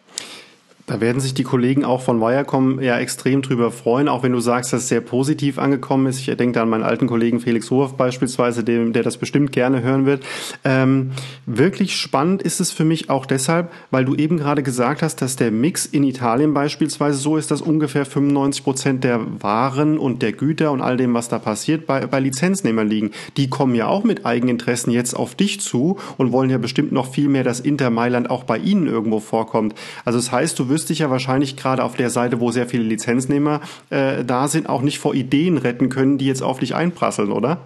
[0.86, 4.40] Da werden sich die Kollegen auch von Wirecom ja extrem drüber freuen, auch wenn du
[4.40, 6.18] sagst, dass es sehr positiv angekommen ist.
[6.18, 9.82] Ich denke da an meinen alten Kollegen Felix Hof beispielsweise, dem, der das bestimmt gerne
[9.82, 10.24] hören wird.
[10.62, 11.12] Ähm,
[11.46, 15.36] wirklich spannend ist es für mich auch deshalb, weil du eben gerade gesagt hast, dass
[15.36, 20.32] der Mix in Italien beispielsweise so ist, dass ungefähr 95 Prozent der Waren und der
[20.32, 23.12] Güter und all dem, was da passiert, bei, bei Lizenznehmern liegen.
[23.38, 27.10] Die kommen ja auch mit Eigeninteressen jetzt auf dich zu und wollen ja bestimmt noch
[27.10, 29.74] viel mehr, dass Inter Mailand auch bei ihnen irgendwo vorkommt.
[30.04, 32.82] Also das heißt, du wirst dich ja wahrscheinlich gerade auf der Seite, wo sehr viele
[32.82, 33.60] Lizenznehmer
[33.90, 37.60] äh, da sind, auch nicht vor Ideen retten können, die jetzt auf dich einprasseln, oder?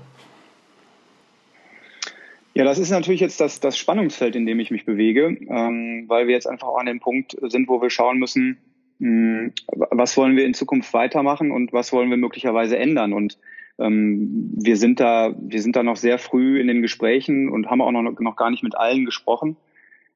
[2.53, 6.27] Ja, das ist natürlich jetzt das, das Spannungsfeld, in dem ich mich bewege, ähm, weil
[6.27, 8.59] wir jetzt einfach auch an dem Punkt sind, wo wir schauen müssen,
[8.99, 9.53] mh, hm,
[9.91, 13.15] was wollen wir in Zukunft weitermachen und was wollen wir möglicherweise ändern.
[13.15, 13.39] Und
[13.79, 17.81] ähm, wir sind da, wir sind da noch sehr früh in den Gesprächen und haben
[17.81, 19.57] auch noch, noch gar nicht mit allen gesprochen.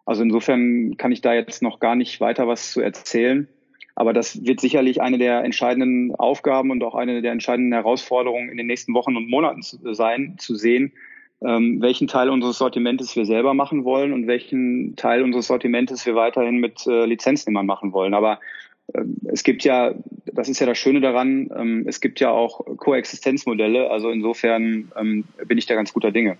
[0.04, 3.48] Also insofern kann ich da jetzt noch gar nicht weiter was zu erzählen.
[3.94, 8.56] Aber das wird sicherlich eine der entscheidenden Aufgaben und auch eine der entscheidenden Herausforderungen in
[8.56, 10.92] den nächsten Wochen und Monaten sein, zu sehen,
[11.44, 16.14] ähm, welchen Teil unseres Sortimentes wir selber machen wollen und welchen Teil unseres Sortimentes wir
[16.14, 18.14] weiterhin mit äh, Lizenznehmern machen wollen.
[18.14, 18.40] Aber
[18.94, 19.94] ähm, es gibt ja,
[20.32, 23.90] das ist ja das Schöne daran, ähm, es gibt ja auch Koexistenzmodelle.
[23.90, 24.90] Also insofern
[25.46, 26.38] bin ich da ganz guter Dinge.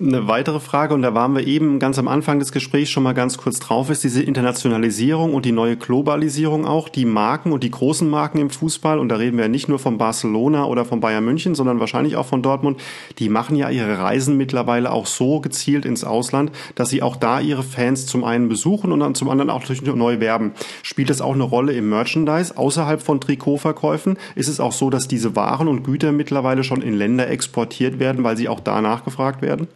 [0.00, 3.12] Eine weitere Frage, und da waren wir eben ganz am Anfang des Gesprächs schon mal
[3.12, 6.88] ganz kurz drauf, ist diese Internationalisierung und die neue Globalisierung auch.
[6.88, 9.78] Die Marken und die großen Marken im Fußball, und da reden wir ja nicht nur
[9.78, 12.80] von Barcelona oder von Bayern München, sondern wahrscheinlich auch von Dortmund,
[13.20, 17.38] die machen ja ihre Reisen mittlerweile auch so gezielt ins Ausland, dass sie auch da
[17.38, 20.50] ihre Fans zum einen besuchen und dann zum anderen auch durch neu werben.
[20.82, 24.18] Spielt das auch eine Rolle im Merchandise außerhalb von Trikotverkäufen?
[24.34, 28.24] Ist es auch so, dass diese Waren und Güter mittlerweile schon in Länder exportiert werden,
[28.24, 29.68] weil sie auch da nachgefragt werden?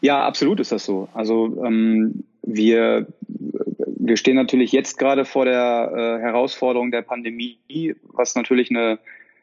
[0.00, 1.08] Ja, absolut ist das so.
[1.12, 8.34] Also ähm, wir, wir stehen natürlich jetzt gerade vor der äh, Herausforderung der Pandemie, was
[8.34, 8.98] natürlich eine,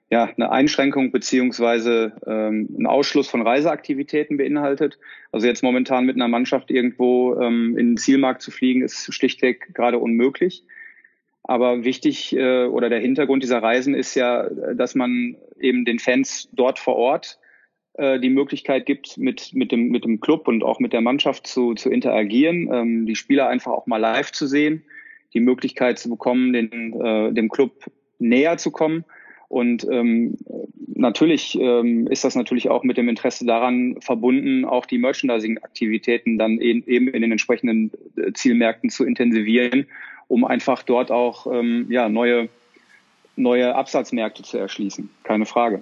[0.10, 4.98] ja, eine Einschränkung beziehungsweise ähm, einen Ausschluss von Reiseaktivitäten beinhaltet.
[5.32, 9.76] Also jetzt momentan mit einer Mannschaft irgendwo ähm, in den Zielmarkt zu fliegen, ist schlichtweg
[9.76, 10.64] gerade unmöglich.
[11.44, 16.50] Aber wichtig äh, oder der Hintergrund dieser Reisen ist ja, dass man eben den Fans
[16.52, 17.40] dort vor Ort
[17.98, 21.48] äh, die Möglichkeit gibt, mit, mit, dem, mit dem Club und auch mit der Mannschaft
[21.48, 24.84] zu, zu interagieren, ähm, die Spieler einfach auch mal live zu sehen,
[25.34, 29.04] die Möglichkeit zu bekommen, den, äh, dem Club näher zu kommen.
[29.50, 30.38] Und ähm,
[30.94, 36.60] natürlich ähm, ist das natürlich auch mit dem Interesse daran verbunden, auch die Merchandising-Aktivitäten dann
[36.60, 39.88] eben in den entsprechenden äh, Zielmärkten zu intensivieren,
[40.28, 42.50] um einfach dort auch ähm, ja, neue,
[43.36, 45.10] neue Absatzmärkte zu erschließen.
[45.24, 45.82] Keine Frage.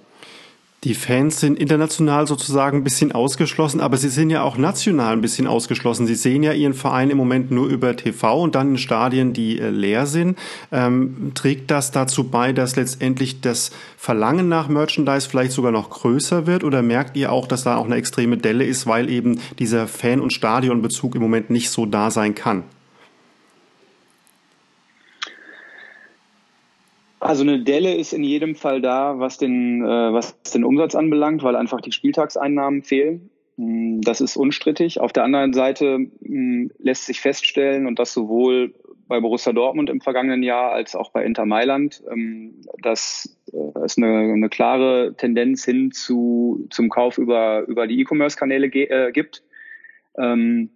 [0.84, 5.22] Die Fans sind international sozusagen ein bisschen ausgeschlossen, aber sie sind ja auch national ein
[5.22, 6.06] bisschen ausgeschlossen.
[6.06, 9.58] Sie sehen ja ihren Verein im Moment nur über TV und dann in Stadien, die
[9.58, 10.38] äh, leer sind.
[10.70, 16.46] Ähm, trägt das dazu bei, dass letztendlich das Verlangen nach Merchandise vielleicht sogar noch größer
[16.46, 16.62] wird?
[16.62, 20.20] Oder merkt ihr auch, dass da auch eine extreme Delle ist, weil eben dieser Fan-
[20.20, 22.64] und Stadionbezug im Moment nicht so da sein kann?
[27.20, 31.42] Also eine Delle ist in jedem Fall da, was den, äh, was den Umsatz anbelangt,
[31.42, 33.30] weil einfach die Spieltagseinnahmen fehlen.
[33.56, 35.00] Mm, das ist unstrittig.
[35.00, 38.74] Auf der anderen Seite mh, mm, lässt sich feststellen, und das sowohl
[39.08, 43.96] bei Borussia Dortmund im vergangenen Jahr als auch bei Inter Mailand, ähm, dass äh, es
[43.96, 49.42] eine, eine klare Tendenz hin zu, zum Kauf über, über die E-Commerce-Kanäle äh, gibt.
[50.18, 50.70] Ähm,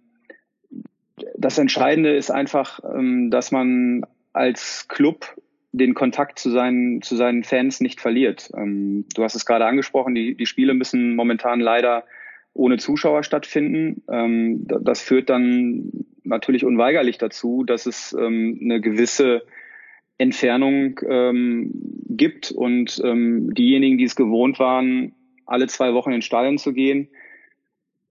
[1.37, 5.35] das Entscheidende ist einfach, ähm, dass man als Club
[5.71, 8.49] den Kontakt zu seinen, zu seinen Fans nicht verliert.
[8.55, 12.03] Ähm, du hast es gerade angesprochen, die, die Spiele müssen momentan leider
[12.53, 14.03] ohne Zuschauer stattfinden.
[14.11, 15.91] Ähm, das führt dann
[16.23, 19.43] natürlich unweigerlich dazu, dass es ähm, eine gewisse
[20.17, 21.71] Entfernung ähm,
[22.09, 25.13] gibt und ähm, diejenigen, die es gewohnt waren,
[25.45, 27.07] alle zwei Wochen ins Stadion zu gehen,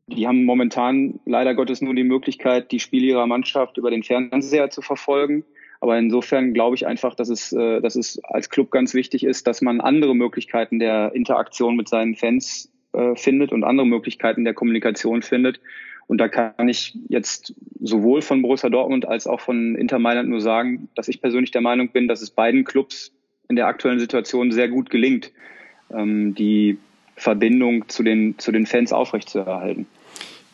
[0.08, 4.70] die haben momentan leider Gottes nur die Möglichkeit, die Spiele ihrer Mannschaft über den Fernseher
[4.70, 5.44] zu verfolgen.
[5.80, 9.46] Aber insofern glaube ich einfach, dass es, äh, dass es als Club ganz wichtig ist,
[9.46, 14.54] dass man andere Möglichkeiten der Interaktion mit seinen Fans äh, findet und andere Möglichkeiten der
[14.54, 15.60] Kommunikation findet.
[16.06, 20.40] Und da kann ich jetzt sowohl von Borussia Dortmund als auch von Inter Mailand nur
[20.40, 23.12] sagen, dass ich persönlich der Meinung bin, dass es beiden Clubs
[23.48, 25.32] in der aktuellen Situation sehr gut gelingt,
[25.92, 26.78] ähm, die
[27.16, 29.86] Verbindung zu den, zu den Fans aufrechtzuerhalten.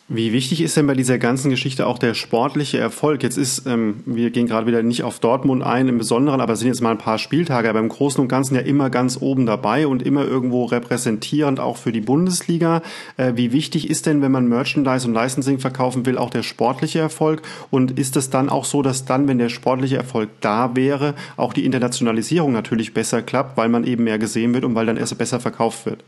[0.09, 3.25] Wie wichtig ist denn bei dieser ganzen Geschichte auch der sportliche Erfolg?
[3.25, 6.61] Jetzt ist, ähm, wir gehen gerade wieder nicht auf Dortmund ein im Besonderen, aber es
[6.61, 9.47] sind jetzt mal ein paar Spieltage, aber im Großen und Ganzen ja immer ganz oben
[9.47, 12.83] dabei und immer irgendwo repräsentierend auch für die Bundesliga.
[13.17, 17.01] Äh, wie wichtig ist denn, wenn man Merchandise und Licensing verkaufen will, auch der sportliche
[17.01, 17.43] Erfolg?
[17.73, 21.53] Und ist es dann auch so, dass dann, wenn der sportliche Erfolg da wäre, auch
[21.53, 25.19] die Internationalisierung natürlich besser klappt, weil man eben mehr gesehen wird und weil dann erst
[25.19, 26.05] besser verkauft wird?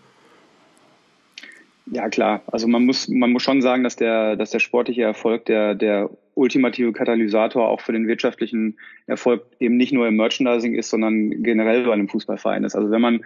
[1.93, 2.43] Ja, klar.
[2.47, 6.11] Also man muss, man muss schon sagen, dass der, dass der sportliche Erfolg der, der
[6.35, 11.85] ultimative Katalysator auch für den wirtschaftlichen Erfolg eben nicht nur im Merchandising ist, sondern generell
[11.85, 12.75] bei einem Fußballverein ist.
[12.75, 13.25] Also wenn man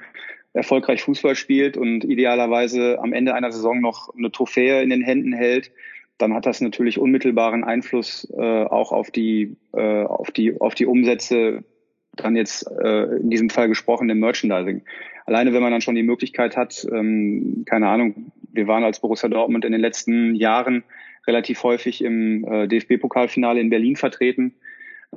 [0.53, 5.33] erfolgreich Fußball spielt und idealerweise am Ende einer Saison noch eine Trophäe in den Händen
[5.33, 5.73] hält,
[6.19, 10.87] dann hat das natürlich unmittelbaren Einfluss äh, auch auf die, äh, auf die, auf die
[10.87, 11.65] Umsätze,
[12.15, 14.83] dann jetzt äh, in diesem Fall gesprochen im Merchandising.
[15.25, 19.29] Alleine wenn man dann schon die Möglichkeit hat, ähm, keine Ahnung, wir waren als Borussia
[19.29, 20.85] Dortmund in den letzten Jahren
[21.27, 24.55] relativ häufig im äh, DFB-Pokalfinale in Berlin vertreten.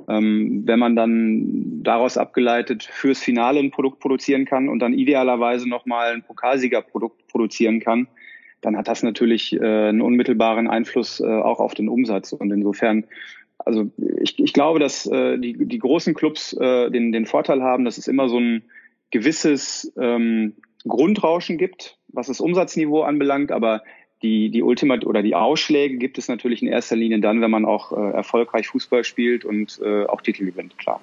[0.08, 5.68] Ähm, wenn man dann daraus abgeleitet fürs Finale ein Produkt produzieren kann und dann idealerweise
[5.68, 8.06] nochmal ein Pokalsiegerprodukt produzieren kann,
[8.60, 12.32] dann hat das natürlich äh, einen unmittelbaren Einfluss äh, auch auf den Umsatz.
[12.32, 13.04] Und insofern,
[13.58, 17.84] also ich, ich glaube, dass äh, die, die großen Clubs äh, den, den Vorteil haben,
[17.84, 18.64] dass es immer so ein
[19.10, 20.54] gewisses ähm,
[20.86, 23.82] Grundrauschen gibt, was das Umsatzniveau anbelangt, aber
[24.22, 27.64] die, die Ultimat oder die Ausschläge gibt es natürlich in erster Linie dann, wenn man
[27.64, 31.00] auch äh, erfolgreich Fußball spielt und äh, auch Titel gewinnt, klar.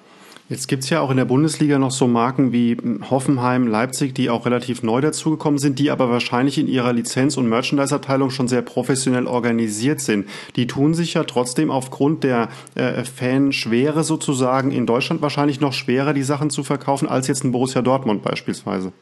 [0.50, 2.76] Jetzt gibt's ja auch in der Bundesliga noch so Marken wie
[3.08, 7.48] Hoffenheim, Leipzig, die auch relativ neu dazugekommen sind, die aber wahrscheinlich in ihrer Lizenz- und
[7.48, 10.28] Merchandise-Abteilung schon sehr professionell organisiert sind.
[10.56, 16.12] Die tun sich ja trotzdem aufgrund der äh, Fanschwere sozusagen in Deutschland wahrscheinlich noch schwerer,
[16.12, 18.92] die Sachen zu verkaufen, als jetzt ein Borussia Dortmund beispielsweise.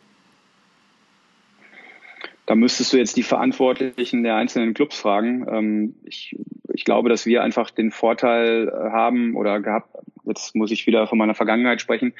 [2.46, 5.46] Da müsstest du jetzt die Verantwortlichen der einzelnen Clubs fragen.
[5.48, 6.36] Ähm, ich,
[6.72, 11.06] ich glaube, dass wir einfach den Vorteil äh, haben oder gehabt, jetzt muss ich wieder
[11.06, 12.14] von meiner Vergangenheit sprechen,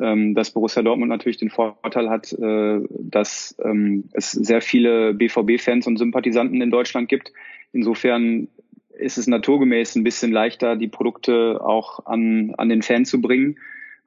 [0.00, 5.86] ähm, dass Borussia Dortmund natürlich den Vorteil hat, äh, dass ähm, es sehr viele BVB-Fans
[5.86, 7.32] und Sympathisanten in Deutschland gibt.
[7.72, 8.48] Insofern
[8.96, 13.58] ist es naturgemäß ein bisschen leichter, die Produkte auch an, an den Fan zu bringen.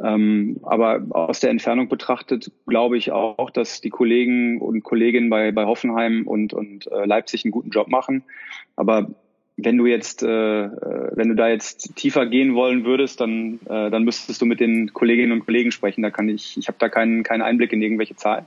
[0.03, 5.51] Ähm, aber aus der Entfernung betrachtet glaube ich auch, dass die Kollegen und Kolleginnen bei,
[5.51, 8.23] bei Hoffenheim und, und äh, Leipzig einen guten Job machen.
[8.75, 9.07] Aber
[9.57, 13.89] wenn du jetzt, äh, äh, wenn du da jetzt tiefer gehen wollen würdest, dann, äh,
[13.89, 16.03] dann müsstest du mit den Kolleginnen und Kollegen sprechen.
[16.03, 18.45] Da kann ich, ich habe da keinen, keinen Einblick in irgendwelche Zahlen.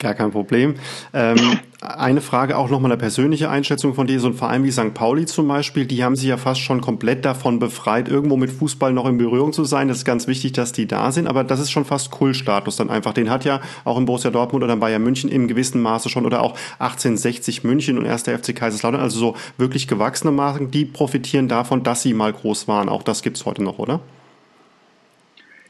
[0.00, 0.76] Gar kein Problem.
[1.12, 4.20] Ähm, eine Frage auch nochmal eine persönliche Einschätzung von dir.
[4.20, 4.94] So ein Verein wie St.
[4.94, 8.92] Pauli zum Beispiel, die haben sich ja fast schon komplett davon befreit, irgendwo mit Fußball
[8.92, 9.88] noch in Berührung zu sein.
[9.88, 12.90] Das ist ganz wichtig, dass die da sind, aber das ist schon fast Kultstatus dann
[12.90, 13.12] einfach.
[13.12, 16.42] Den hat ja auch in Borussia Dortmund oder Bayern München im gewissen Maße schon oder
[16.42, 18.22] auch 1860 München und 1.
[18.22, 22.88] FC Kaiserslautern, also so wirklich gewachsene Marken, die profitieren davon, dass sie mal groß waren.
[22.88, 23.98] Auch das gibt's heute noch, oder?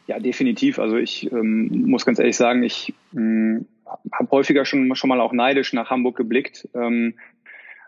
[0.07, 0.79] Ja, definitiv.
[0.79, 3.61] Also ich ähm, muss ganz ehrlich sagen, ich mh,
[4.13, 6.69] habe häufiger schon, schon mal auch neidisch nach Hamburg geblickt.
[6.75, 7.15] Ähm,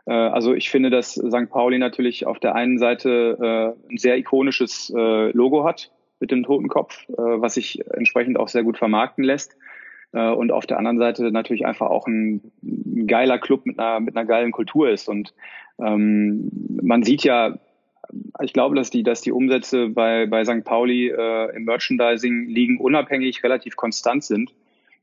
[0.06, 1.50] äh, also ich finde, dass St.
[1.50, 6.42] Pauli natürlich auf der einen Seite äh, ein sehr ikonisches äh, Logo hat mit dem
[6.44, 9.56] Totenkopf, äh, was sich entsprechend auch sehr gut vermarkten lässt.
[10.12, 14.00] Äh, und auf der anderen Seite natürlich einfach auch ein, ein geiler Club mit einer,
[14.00, 15.08] mit einer geilen Kultur ist.
[15.08, 15.34] Und
[15.78, 16.50] ähm,
[16.82, 17.58] man sieht ja,
[18.42, 20.64] ich glaube, dass die, dass die Umsätze bei, bei St.
[20.64, 24.52] Pauli äh, im Merchandising liegen unabhängig relativ konstant sind.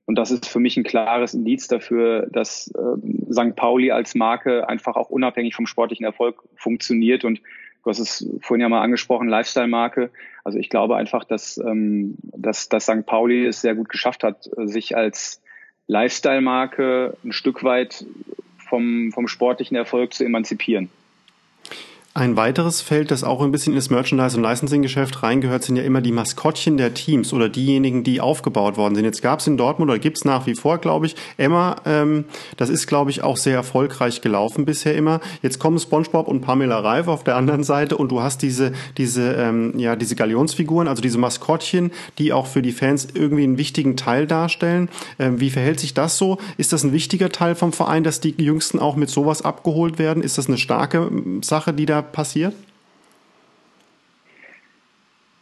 [0.07, 3.55] Und das ist für mich ein klares Indiz dafür, dass äh, St.
[3.57, 7.25] Pauli als Marke einfach auch unabhängig vom sportlichen Erfolg funktioniert.
[7.25, 7.41] Und
[7.83, 10.09] du hast es vorhin ja mal angesprochen, Lifestyle-Marke.
[10.45, 13.05] Also ich glaube einfach, dass, ähm, dass, dass St.
[13.05, 15.41] Pauli es sehr gut geschafft hat, sich als
[15.87, 18.05] Lifestyle-Marke ein Stück weit
[18.57, 20.89] vom, vom sportlichen Erfolg zu emanzipieren.
[22.17, 26.01] Ein weiteres Feld, das auch ein bisschen ins Merchandise- und Licensing-Geschäft reingehört, sind ja immer
[26.01, 29.05] die Maskottchen der Teams oder diejenigen, die aufgebaut worden sind.
[29.05, 31.75] Jetzt gab es in Dortmund oder gibt es nach wie vor, glaube ich, Emma.
[31.85, 32.25] Ähm,
[32.55, 35.19] das ist, glaube ich, auch sehr erfolgreich gelaufen bisher immer.
[35.43, 39.33] Jetzt kommen SpongeBob und Pamela Reif auf der anderen Seite und du hast diese diese
[39.33, 43.95] ähm, ja diese Galionsfiguren, also diese Maskottchen, die auch für die Fans irgendwie einen wichtigen
[43.95, 44.89] Teil darstellen.
[45.19, 46.39] Ähm, wie verhält sich das so?
[46.57, 50.23] Ist das ein wichtiger Teil vom Verein, dass die Jüngsten auch mit sowas abgeholt werden?
[50.23, 51.11] Ist das eine starke
[51.43, 52.53] Sache, die da passiert?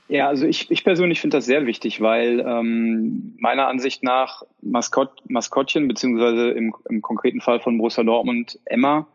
[0.08, 5.10] Ja, also ich, ich persönlich finde das sehr wichtig, weil ähm, meiner Ansicht nach Maskott,
[5.28, 9.08] Maskottchen, beziehungsweise im, im konkreten Fall von Borussia Dortmund Emma,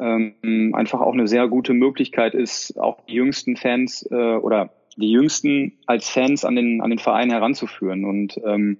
[0.00, 5.10] ähm, einfach auch eine sehr gute Möglichkeit ist, auch die jüngsten Fans äh, oder die
[5.10, 8.04] jüngsten als Fans an den, an den Verein heranzuführen.
[8.04, 8.78] Und ähm,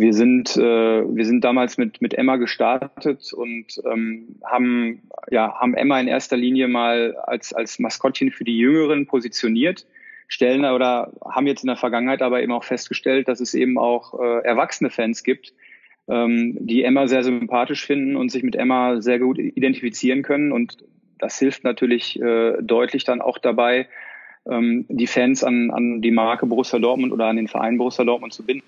[0.00, 5.74] wir sind, äh, wir sind damals mit, mit Emma gestartet und ähm, haben, ja, haben
[5.74, 9.86] Emma in erster Linie mal als, als Maskottchen für die Jüngeren positioniert,
[10.26, 14.18] stellen oder haben jetzt in der Vergangenheit aber eben auch festgestellt, dass es eben auch
[14.20, 15.54] äh, erwachsene Fans gibt,
[16.08, 20.52] ähm, die Emma sehr sympathisch finden und sich mit Emma sehr gut identifizieren können.
[20.52, 20.78] Und
[21.18, 23.88] das hilft natürlich äh, deutlich dann auch dabei,
[24.46, 28.32] ähm, die Fans an, an die Marke Borussia Dortmund oder an den Verein Borussia Dortmund
[28.32, 28.64] zu binden.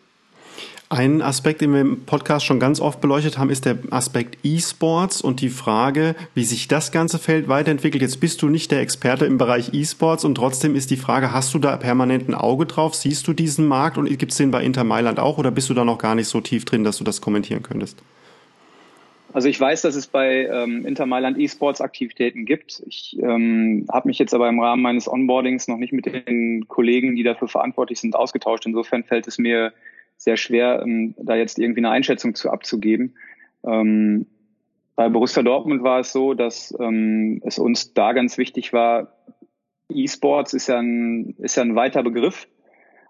[0.92, 5.22] Ein Aspekt, den wir im Podcast schon ganz oft beleuchtet haben, ist der Aspekt E-Sports
[5.22, 8.02] und die Frage, wie sich das ganze Feld weiterentwickelt.
[8.02, 11.54] Jetzt bist du nicht der Experte im Bereich E-Sports und trotzdem ist die Frage, hast
[11.54, 12.96] du da permanent ein Auge drauf?
[12.96, 15.74] Siehst du diesen Markt und gibt es den bei Inter Mailand auch oder bist du
[15.74, 18.02] da noch gar nicht so tief drin, dass du das kommentieren könntest?
[19.32, 22.82] Also ich weiß, dass es bei ähm, Inter Mailand E-Sports Aktivitäten gibt.
[22.86, 27.14] Ich ähm, habe mich jetzt aber im Rahmen meines Onboardings noch nicht mit den Kollegen,
[27.14, 28.66] die dafür verantwortlich sind, ausgetauscht.
[28.66, 29.72] Insofern fällt es mir
[30.20, 33.14] sehr schwer, ähm, da jetzt irgendwie eine Einschätzung zu abzugeben.
[33.66, 34.26] Ähm,
[34.94, 39.16] bei Borussia Dortmund war es so, dass ähm, es uns da ganz wichtig war,
[39.88, 42.46] E-Sports ist ja ein, ist ja ein weiter Begriff.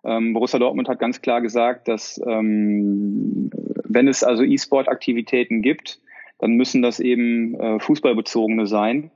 [0.04, 3.50] Ähm, Borussia Dortmund hat ganz klar gesagt, dass ähm,
[3.84, 6.00] wenn es also E-Sport-Aktivitäten gibt,
[6.38, 9.10] dann müssen das eben äh, fußballbezogene sein.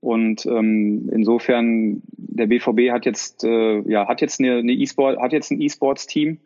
[0.00, 5.32] Und ähm, insofern der BVB hat jetzt äh, ja hat jetzt eine, eine E-Sport hat
[5.32, 6.38] jetzt ein E-Sports-Team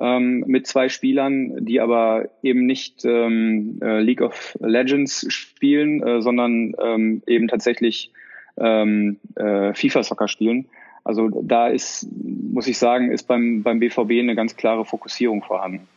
[0.00, 6.22] ähm, mit zwei Spielern, die aber eben nicht ähm, äh, League of Legends spielen, äh,
[6.22, 8.12] sondern ähm, eben tatsächlich
[8.56, 10.66] ähm, äh, FIFA Soccer spielen.
[11.04, 15.88] Also da ist, muss ich sagen, ist beim, beim BVB eine ganz klare Fokussierung vorhanden.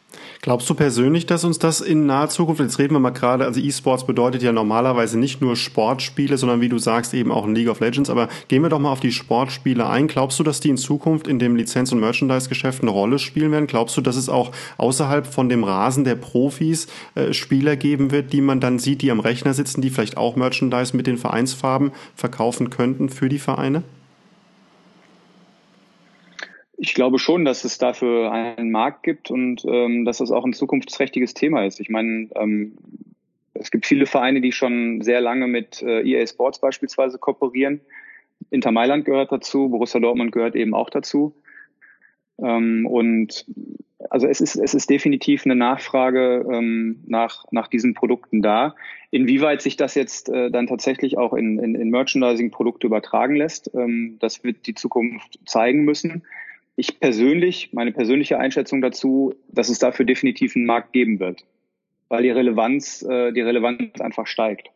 [0.41, 3.59] Glaubst du persönlich, dass uns das in naher Zukunft, jetzt reden wir mal gerade, also
[3.59, 7.69] E-Sports bedeutet ja normalerweise nicht nur Sportspiele, sondern wie du sagst, eben auch ein League
[7.69, 10.07] of Legends, aber gehen wir doch mal auf die Sportspiele ein.
[10.07, 13.67] Glaubst du, dass die in Zukunft in dem Lizenz- und Merchandise-Geschäft eine Rolle spielen werden?
[13.67, 18.33] Glaubst du, dass es auch außerhalb von dem Rasen der Profis äh, Spieler geben wird,
[18.33, 21.91] die man dann sieht, die am Rechner sitzen, die vielleicht auch Merchandise mit den Vereinsfarben
[22.15, 23.83] verkaufen könnten für die Vereine?
[26.83, 30.53] Ich glaube schon, dass es dafür einen Markt gibt und ähm, dass das auch ein
[30.53, 31.79] zukunftsträchtiges Thema ist.
[31.79, 32.75] Ich meine, ähm,
[33.53, 37.81] es gibt viele Vereine, die schon sehr lange mit äh, EA Sports beispielsweise kooperieren.
[38.49, 41.35] Inter Mailand gehört dazu, Borussia Dortmund gehört eben auch dazu.
[42.41, 43.45] Ähm, und
[44.09, 48.73] also es ist, es ist definitiv eine Nachfrage ähm, nach, nach diesen Produkten da.
[49.11, 54.17] Inwieweit sich das jetzt äh, dann tatsächlich auch in, in, in Merchandising-Produkte übertragen lässt, ähm,
[54.19, 56.23] das wird die Zukunft zeigen müssen
[56.75, 61.43] ich persönlich, meine persönliche Einschätzung dazu, dass es dafür definitiv einen Markt geben wird,
[62.09, 64.69] weil die Relevanz, äh, die Relevanz einfach steigt.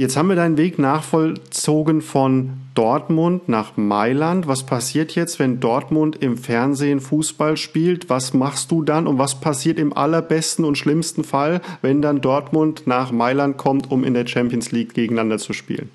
[0.00, 4.46] Jetzt haben wir deinen Weg nachvollzogen von Dortmund nach Mailand.
[4.46, 8.08] Was passiert jetzt, wenn Dortmund im Fernsehen Fußball spielt?
[8.08, 12.86] Was machst du dann und was passiert im allerbesten und schlimmsten Fall, wenn dann Dortmund
[12.86, 15.90] nach Mailand kommt, um in der Champions League gegeneinander zu spielen?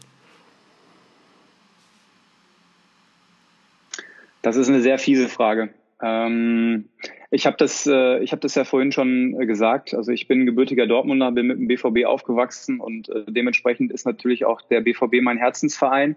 [4.46, 5.70] Das ist eine sehr fiese Frage.
[6.04, 6.86] Ähm,
[7.32, 9.96] ich habe das, äh, ich habe das ja vorhin schon äh, gesagt.
[9.96, 14.46] Also ich bin gebürtiger Dortmunder, bin mit dem BVB aufgewachsen und äh, dementsprechend ist natürlich
[14.46, 16.16] auch der BVB mein Herzensverein.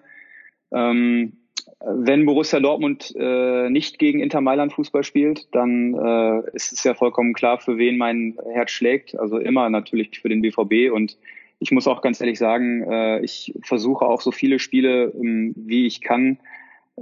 [0.72, 1.39] Ähm,
[1.81, 6.93] wenn Borussia Dortmund äh, nicht gegen Inter Mailand Fußball spielt, dann äh, ist es ja
[6.93, 9.18] vollkommen klar, für wen mein Herz schlägt.
[9.18, 11.16] Also immer natürlich für den BVB und
[11.61, 15.87] ich muss auch ganz ehrlich sagen, äh, ich versuche auch so viele Spiele, ähm, wie
[15.87, 16.39] ich kann,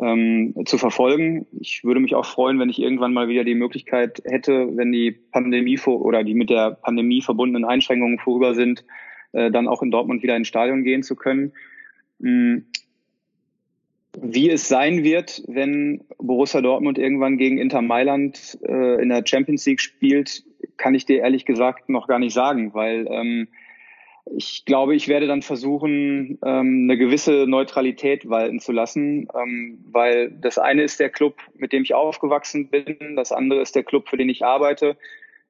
[0.01, 1.47] ähm, zu verfolgen.
[1.59, 5.13] Ich würde mich auch freuen, wenn ich irgendwann mal wieder die Möglichkeit hätte, wenn die
[5.13, 8.85] Pandemie vor oder die mit der Pandemie verbundenen Einschränkungen vorüber sind,
[9.33, 11.53] äh, dann auch in Dortmund wieder ins Stadion gehen zu können.
[12.19, 12.67] Mhm.
[14.19, 19.67] Wie es sein wird, wenn Borussia Dortmund irgendwann gegen Inter Mailand äh, in der Champions
[19.67, 20.43] League spielt,
[20.79, 23.49] kann ich dir ehrlich gesagt noch gar nicht sagen, weil ähm,
[24.35, 30.31] ich glaube, ich werde dann versuchen, ähm, eine gewisse Neutralität walten zu lassen, ähm, weil
[30.31, 34.09] das eine ist der Club, mit dem ich aufgewachsen bin, das andere ist der Club,
[34.09, 34.97] für den ich arbeite.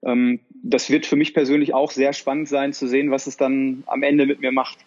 [0.05, 3.83] Ähm, das wird für mich persönlich auch sehr spannend sein zu sehen, was es dann
[3.87, 4.79] am Ende mit mir macht.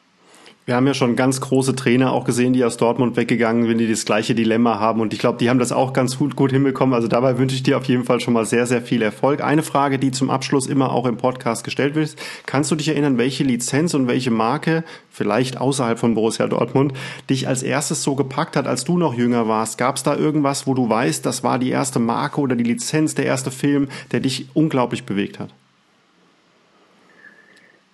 [0.69, 3.89] Wir haben ja schon ganz große Trainer auch gesehen, die aus Dortmund weggegangen sind, die
[3.89, 5.01] das gleiche Dilemma haben.
[5.01, 6.93] Und ich glaube, die haben das auch ganz gut, gut hinbekommen.
[6.93, 9.43] Also dabei wünsche ich dir auf jeden Fall schon mal sehr, sehr viel Erfolg.
[9.43, 13.17] Eine Frage, die zum Abschluss immer auch im Podcast gestellt wird, kannst du dich erinnern,
[13.17, 16.93] welche Lizenz und welche Marke, vielleicht außerhalb von Borussia Dortmund,
[17.31, 19.79] dich als erstes so gepackt hat, als du noch jünger warst?
[19.79, 23.15] Gab es da irgendwas, wo du weißt, das war die erste Marke oder die Lizenz,
[23.15, 25.49] der erste Film, der dich unglaublich bewegt hat?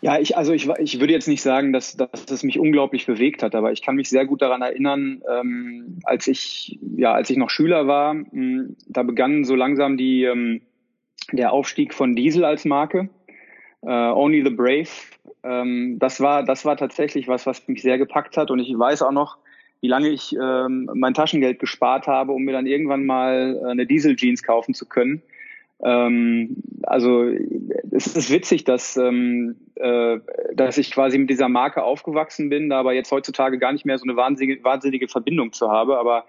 [0.06, 3.42] Ja, ich, also ich, ich würde jetzt nicht sagen, dass, dass es mich unglaublich bewegt
[3.42, 7.38] hat, aber ich kann mich sehr gut daran erinnern, ähm, als ich, ja, als ich
[7.38, 10.62] noch Schüler war, mh, hm, da begann so langsam die, ähm,
[11.32, 13.10] der Aufstieg von Diesel als Marke.
[13.82, 14.90] Uh, Only the Brave.
[15.44, 19.02] Ähm, das war, das war tatsächlich was, was mich sehr gepackt hat und ich weiß
[19.02, 19.40] auch noch,
[19.82, 23.88] wie lange ich ähm, mein Taschengeld gespart habe, um mir dann irgendwann mal äh, eine
[23.88, 25.24] Diesel Jeans kaufen zu können.
[25.84, 27.30] Ähm, also
[27.92, 30.20] es ist witzig, dass, ähm, äh,
[30.54, 33.98] dass ich quasi mit dieser Marke aufgewachsen bin, da aber jetzt heutzutage gar nicht mehr
[33.98, 35.98] so eine wahnsinnige, wahnsinnige Verbindung zu habe.
[35.98, 36.26] Aber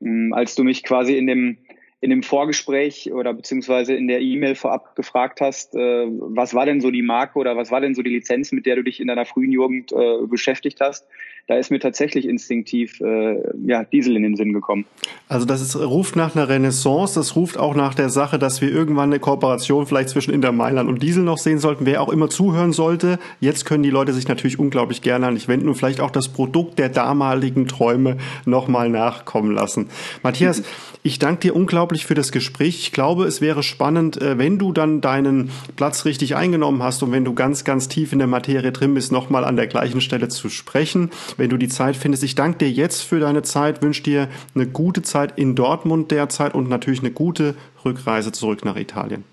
[0.00, 1.58] ähm, als du mich quasi in dem
[2.04, 6.82] in dem Vorgespräch oder beziehungsweise in der E-Mail vorab gefragt hast, äh, was war denn
[6.82, 9.06] so die Marke oder was war denn so die Lizenz, mit der du dich in
[9.06, 11.06] deiner frühen Jugend äh, beschäftigt hast,
[11.46, 13.36] da ist mir tatsächlich instinktiv äh,
[13.66, 14.86] ja, Diesel in den Sinn gekommen.
[15.28, 18.70] Also das ist, ruft nach einer Renaissance, das ruft auch nach der Sache, dass wir
[18.70, 22.30] irgendwann eine Kooperation vielleicht zwischen Inter Mailand und Diesel noch sehen sollten, wer auch immer
[22.30, 23.18] zuhören sollte.
[23.40, 26.28] Jetzt können die Leute sich natürlich unglaublich gerne an dich wenden und vielleicht auch das
[26.28, 29.90] Produkt der damaligen Träume nochmal nachkommen lassen.
[30.22, 30.62] Matthias,
[31.02, 32.80] ich danke dir unglaublich für das Gespräch.
[32.80, 37.12] Ich glaube, es wäre spannend, äh, wenn du dann deinen Platz richtig eingenommen hast und
[37.12, 40.28] wenn du ganz, ganz tief in der Materie drin bist, nochmal an der gleichen Stelle
[40.28, 42.24] zu sprechen wenn du die Zeit findest.
[42.24, 46.54] Ich danke dir jetzt für deine Zeit, wünsche dir eine gute Zeit in Dortmund derzeit
[46.54, 49.24] und natürlich eine gute Rückreise zurück nach Italien.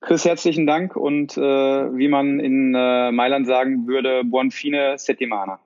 [0.00, 5.60] Chris, herzlichen Dank und äh, wie man in äh, Mailand sagen würde, buon fine settimana.